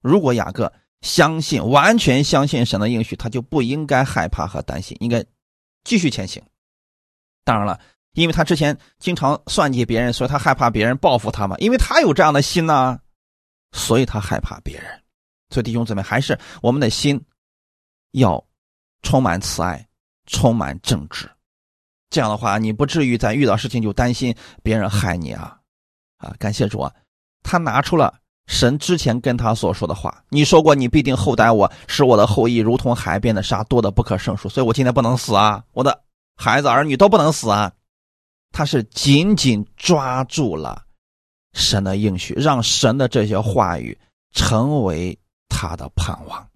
[0.01, 5.23] 如果雅各相信、完全相信神的应许，他就不应该害怕和担心，应该
[5.83, 6.41] 继续前行。
[7.43, 7.79] 当然了，
[8.13, 11.57] 因为他之前经常算计别人，所以他害怕别人报复他嘛。
[11.57, 12.99] 因为他有这样的心呢，
[13.73, 15.03] 所以他害怕别人。
[15.49, 17.21] 所以弟兄姊妹，还是我们的心
[18.11, 18.43] 要
[19.03, 19.85] 充满慈爱、
[20.25, 21.29] 充满正直。
[22.13, 25.57] 这样的话，你不至于在遇到事情就担心别人害你啊！
[26.17, 26.93] 啊，感谢主啊，
[27.41, 28.13] 他拿出了。
[28.45, 34.47] 神之前跟他所说的话，你说过你必定厚待我，使我的后裔如同海边的沙，多的不可胜数。
[34.47, 36.03] 所以我今天不能死啊，我的
[36.35, 37.71] 孩子儿女都不能死啊。
[38.51, 40.83] 他是紧紧抓住了
[41.53, 43.97] 神的应许，让神的这些话语
[44.33, 45.17] 成为
[45.49, 46.47] 他的盼望。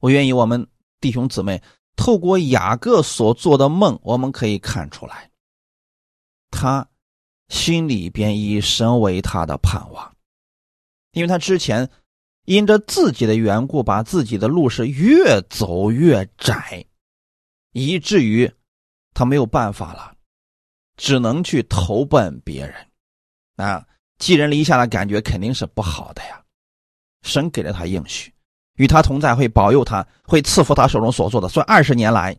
[0.00, 0.66] 我愿意我们
[0.98, 1.62] 弟兄姊妹
[1.98, 5.28] 透过雅各所做的梦，我们可以看出来，
[6.48, 6.88] 他
[7.48, 10.16] 心里边以神为他的盼望。
[11.10, 11.90] 因为他之前
[12.44, 16.86] 因着自己的缘故，把自己的路是越走越窄，
[17.72, 18.50] 以至于
[19.12, 20.14] 他没有办法了，
[20.96, 22.86] 只能去投奔别人。
[23.56, 23.84] 啊，
[24.18, 26.42] 寄人篱下的感觉肯定是不好的呀。
[27.22, 28.32] 神给了他应许，
[28.78, 31.48] 与他同在，会保佑他，会赐福他手中所做的。
[31.48, 32.34] 所以二十年来，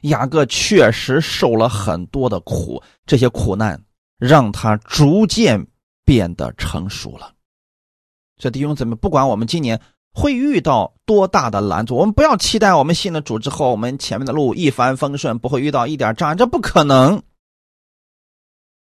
[0.00, 3.78] 雅各确实受了很多的苦，这些苦难
[4.18, 5.66] 让他逐渐。
[6.04, 7.32] 变得成熟了，
[8.36, 9.80] 这弟兄姊妹，不管我们今年
[10.12, 17.22] 会遇到多大的拦阻，我们不要期待我们信了主之后，我们前面的路一帆风顺，不会遇到一点障碍，这不可能。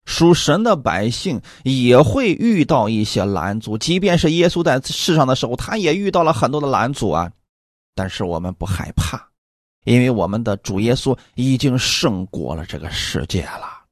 [0.06, 7.32] 属神的百姓也会遇到一些拦阻，即便是耶稣在世上的时候，他也遇到了很多的拦阻啊。
[7.96, 9.30] 但是我们不害怕，
[9.86, 13.86] 因为我们的主耶稣已经胜过了这个世界了，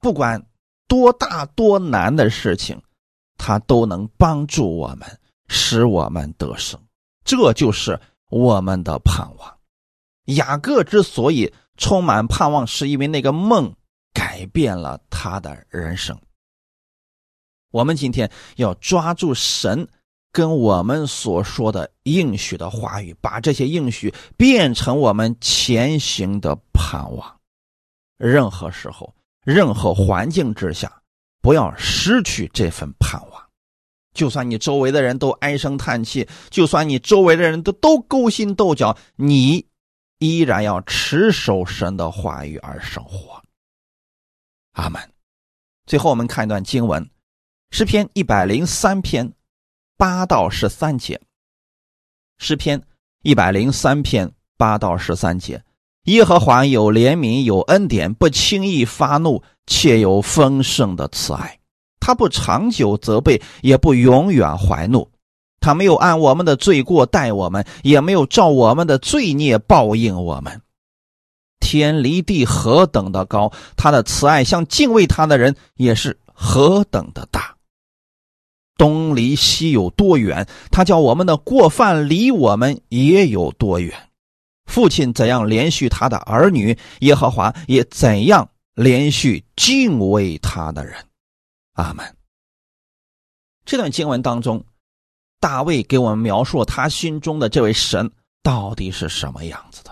[0.00, 0.44] 不管。
[0.88, 2.80] 多大多难的事情，
[3.36, 5.00] 他都能帮助我们，
[5.48, 6.80] 使我们得胜。
[7.24, 7.98] 这就是
[8.30, 9.52] 我们的盼望。
[10.26, 13.74] 雅各之所以充满盼望，是因为那个梦
[14.16, 16.18] 改变了他的人生。
[17.70, 19.86] 我们今天要抓住神
[20.32, 27.40] 跟我们所说的应许的话语，把这些应许变成我们前行的盼望。
[28.16, 29.12] 任何时候。
[29.46, 30.92] 任何环境之下，
[31.40, 33.40] 不要失去这份盼望。
[34.12, 39.64] 就算你周围的人都唉声叹气，就算你周围的人都都勾心斗角，你
[40.18, 43.40] 依然要持守神的话语而生活。
[44.76, 45.00] 阿门。
[45.86, 47.10] 最后，我们看一段经文，
[47.70, 49.32] 诗篇一百零三篇
[49.96, 51.20] 八到十三节。
[52.38, 52.82] 诗篇
[53.22, 55.62] 一百零三篇八到十三节。
[56.04, 61.58] 耶和华有怜悯，有恩典，不轻易发怒，且有丰盛的慈爱。
[61.98, 65.10] 他不长久责备，也不永远怀怒。
[65.58, 70.60] 他没有按我们的罪过待我们，也没有照我们的罪孽报应我们。
[71.60, 77.56] 天离地何等的高，他的慈爱向敬畏他的人也是何等的大。
[78.78, 84.10] 东离西有多远，他叫我们的过犯离我们也有多远。
[84.66, 90.94] 父亲怎样连续他的儿女，耶和华也怎样连续敬畏他的人。
[91.72, 92.16] 阿门。
[93.64, 94.62] 这段经文当中，
[95.40, 98.10] 大卫给我们描述他心中的这位神
[98.42, 99.82] 到底是什么样子。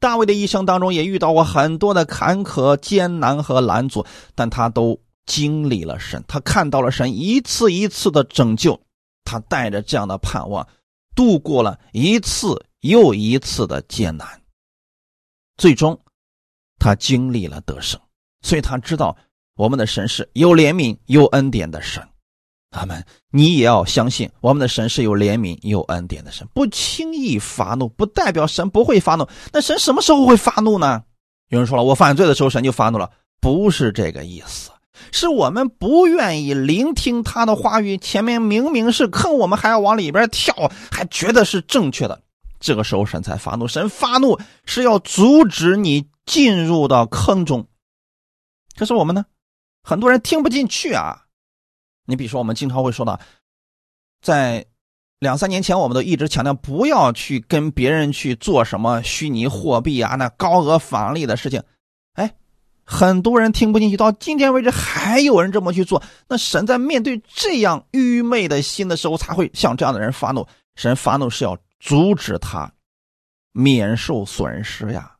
[0.00, 8.80] 大卫的一生当中也遇到过很多的坎坷、艰难和拦阻，但他都经历了神，他看到了神一次一次的拯救，
[9.24, 10.66] 他带着这样的盼望，
[11.14, 14.26] 度过了一次又一次的艰难，
[15.58, 16.00] 最终
[16.78, 18.00] 他经历了得胜，
[18.40, 19.14] 所以他知道
[19.54, 22.02] 我们的神是有怜悯、有恩典的神。
[22.70, 29.28] 他们，你也要相信，我们的神是有怜悯、有恩典的神，不轻易发怒，不代表神不会发怒。
[29.52, 31.02] 那神什么时候会发怒呢？
[31.48, 33.10] 有人说了，我犯罪的时候神就发怒了，
[33.40, 34.70] 不是这个意思，
[35.10, 37.98] 是我们不愿意聆听他的话语。
[37.98, 42.22] 前面明明是坑，我们还要往里边跳，还觉得是正确的，
[42.60, 43.66] 这个时候神才发怒。
[43.66, 47.66] 神发怒是要阻止你进入到坑中，
[48.78, 49.24] 可是我们呢，
[49.82, 51.24] 很多人听不进去啊。
[52.10, 53.18] 你比如说，我们经常会说到，
[54.20, 54.66] 在
[55.20, 61.62] 两三年前，我们都一直强调不要去跟别人去做什么虚拟货币啊，那高额返利的事情。
[62.14, 62.34] 哎，
[62.84, 66.02] 很多人听不进去，到今天为止还有人这么去做。
[66.26, 70.46] 那神在面对这样愚昧的心的时候，才会向这样的人发怒。
[70.76, 72.72] 神发怒是要阻止他
[73.52, 75.16] 免受损失呀。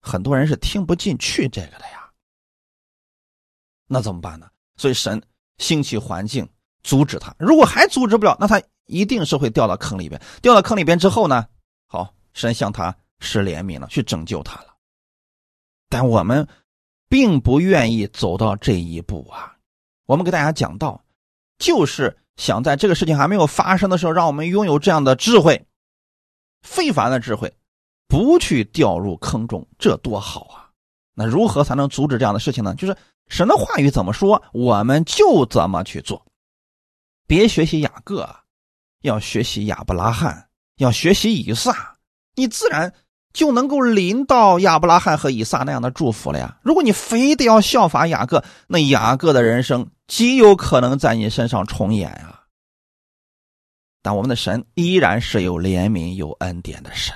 [0.00, 2.10] 很多人是听不进去这个的呀。
[3.86, 4.48] 那怎么办呢？
[4.76, 5.22] 所以神。
[5.58, 6.48] 兴起环境
[6.82, 10.20] 阻止他，如果还阻止不了，那他一定是会掉到坑里边。
[10.40, 11.46] 掉到坑里边之后呢？
[11.88, 14.76] 好，神向他施怜悯了，去拯救他了。
[15.88, 16.46] 但我们
[17.08, 19.56] 并不愿意走到这一步啊！
[20.06, 21.02] 我们给大家讲到，
[21.58, 25.66] 就是想在这个事情还没有发生的时候，让我们拥有这样的智慧，
[26.62, 27.52] 非凡的智慧，
[28.06, 30.70] 不去掉入坑中，这多好啊！
[31.14, 32.74] 那如何才能阻止这样的事情呢？
[32.76, 32.96] 就是。
[33.28, 36.24] 神的话语怎么说，我们就怎么去做。
[37.26, 38.28] 别学习雅各，
[39.02, 41.96] 要学习亚伯拉罕，要学习以撒，
[42.34, 42.92] 你自然
[43.32, 46.58] 就能够临到亚伯拉罕和以撒那样的祝福了呀。
[46.62, 52.44] 如果你非得要效法雅各，那雅各的人生极有可能在你身上重演啊。
[54.00, 57.14] 但我们的神依然是有怜悯、有恩典的神，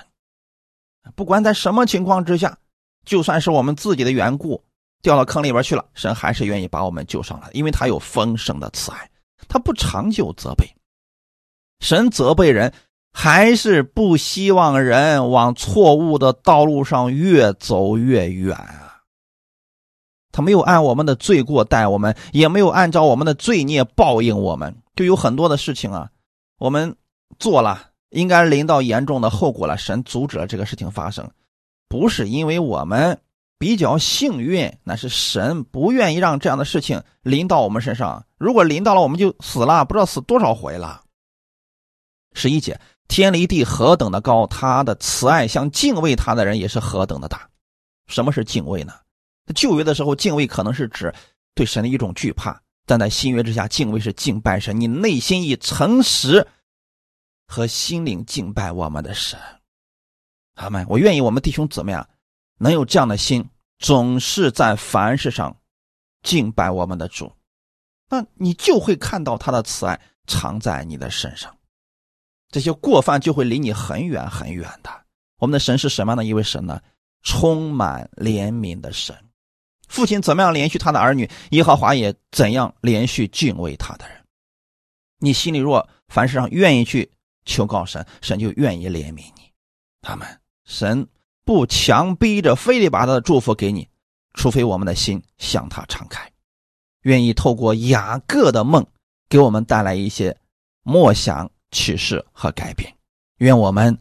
[1.14, 2.58] 不管在什么情况之下，
[3.06, 4.62] 就算是我们自己的缘故。
[5.02, 9.10] 掉到坑里边去了，神还是愿意把我们救上来，因为他有丰盛的慈爱，
[9.48, 10.64] 他不长久责备。
[11.80, 12.72] 神责备人，
[13.12, 19.00] 还是不希望人往错误的道路上越走越远啊。
[20.30, 24.74] 他没有按我们的罪过待我们，也没有按照我们的罪孽报应我们。
[24.94, 26.08] 就有很多的事情啊，
[26.58, 26.94] 我们
[27.40, 31.28] 做了，应该临到严重的后果了，神阻止了这个事情发生，
[31.88, 33.20] 不是因为我们。
[33.62, 38.26] 比较幸运，那是神不愿意让这样的事情临到我们身上。
[38.36, 41.04] 如果临到了，我们就死了，不知道死多少回了。
[42.32, 47.48] 十一节，天离地何等的高，他的慈爱像敬畏他的人也是何等的大。
[48.08, 48.94] 什么是敬畏呢？
[49.54, 51.14] 旧约的时候，敬畏可能是指
[51.54, 52.52] 对神的一种惧怕；
[52.84, 56.44] 但在新约之下，敬畏是敬拜神，你内心以诚实
[57.46, 59.38] 和心灵敬拜我们的神。
[60.56, 62.08] 好们，我愿意我们弟兄姊妹啊。
[62.62, 63.50] 能有这样的心，
[63.80, 65.56] 总是在凡事上
[66.22, 67.32] 敬拜我们的主，
[68.08, 71.58] 那你就会看到他的慈爱藏在你的身上，
[72.50, 74.90] 这些过犯就会离你很远很远的。
[75.38, 76.80] 我们的神是什么样的一位神呢？
[77.24, 79.16] 充满怜悯的神。
[79.88, 84.24] 父亲怎么样连续他的儿女，耶和华也怎样连续敬畏他的人。
[85.18, 87.10] 你心里若凡事上愿意去
[87.44, 89.52] 求告神，神就愿意怜悯你。
[90.00, 91.08] 他们神。
[91.44, 93.88] 不强逼着，非得把他的祝福给你，
[94.34, 96.30] 除非我们的心向他敞开，
[97.02, 98.86] 愿意透过雅各的梦
[99.28, 100.36] 给我们带来一些
[100.82, 102.96] 默想、启示和改变。
[103.38, 103.98] 愿我们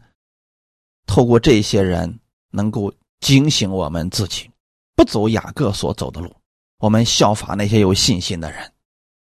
[1.06, 2.20] 透过这些人
[2.50, 4.48] 能够警醒我们自己，
[4.94, 6.32] 不走雅各所走的路，
[6.78, 8.72] 我们效法那些有信心的人。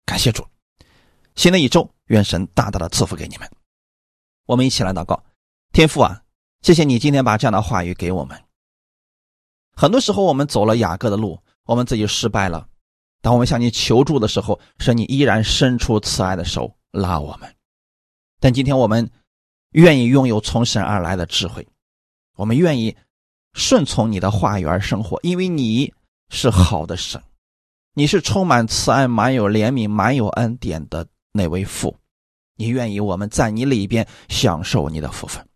[0.04, 0.46] 感谢主，
[1.36, 3.50] 新的一周，愿神大大的赐福给你们。
[4.44, 5.24] 我们一起来祷告，
[5.72, 6.22] 天父啊。
[6.62, 8.38] 谢谢你今天把这样的话语给我们。
[9.74, 12.68] 很多时候我们走了雅各的路，我们自己失败了。
[13.22, 17.54] 当我们向你求助的时候，是你依然伸出慈爱的手拉我们。
[18.40, 19.10] 但今天我们
[19.70, 21.66] 愿意拥有从神而来的智慧，
[22.36, 22.94] 我们愿意
[23.54, 25.92] 顺从你的话语而生活，因为你
[26.28, 27.22] 是好的神，
[27.94, 31.96] 你是充满慈爱、满有怜悯、满有恩典的那位父。
[32.56, 35.46] 你愿意我们在你里边享受你的福分。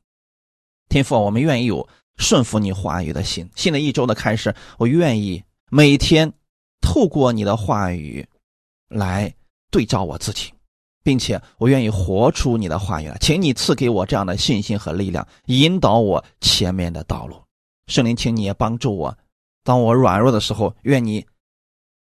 [0.89, 3.51] 天父，我们愿意有顺服你话语的心。
[3.57, 6.33] 新的一周的开始，我愿意每天
[6.81, 8.27] 透过你的话语
[8.89, 9.35] 来
[9.71, 10.53] 对照我自己，
[11.03, 13.17] 并且我愿意活出你的话语来。
[13.21, 17.43] 请你赐给我这样的信心和力量，引导我前面的道路。
[17.89, 19.19] 圣灵，请你也帮助我，
[19.65, 21.27] 当我软弱的时候，愿你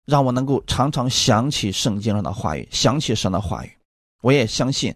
[0.05, 3.71] 让我能够常常想起圣经上的话语，想起神的话语。
[4.21, 4.93] 我也相信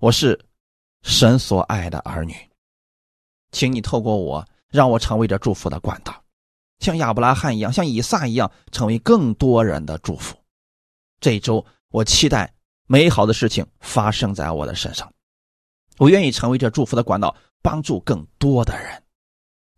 [0.00, 0.38] 我是
[1.02, 2.34] 神所爱的儿女。
[3.56, 6.22] 请你透过我，让我成为这祝福的管道，
[6.78, 10.36] 像亚伯拉罕一样，像以撒一样，成为更多人的祝福。
[11.20, 12.52] 这一周，我期待
[12.86, 15.10] 美好的事情发生在我的身上，
[15.96, 19.02] 我愿意成为这祝福的管道，帮助更多的人。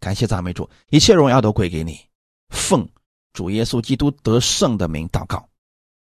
[0.01, 2.01] 感谢赞美主，一切荣耀都归给你。
[2.49, 2.85] 奉
[3.33, 5.49] 主耶稣基督得胜的名祷告，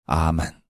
[0.06, 0.62] 阿门。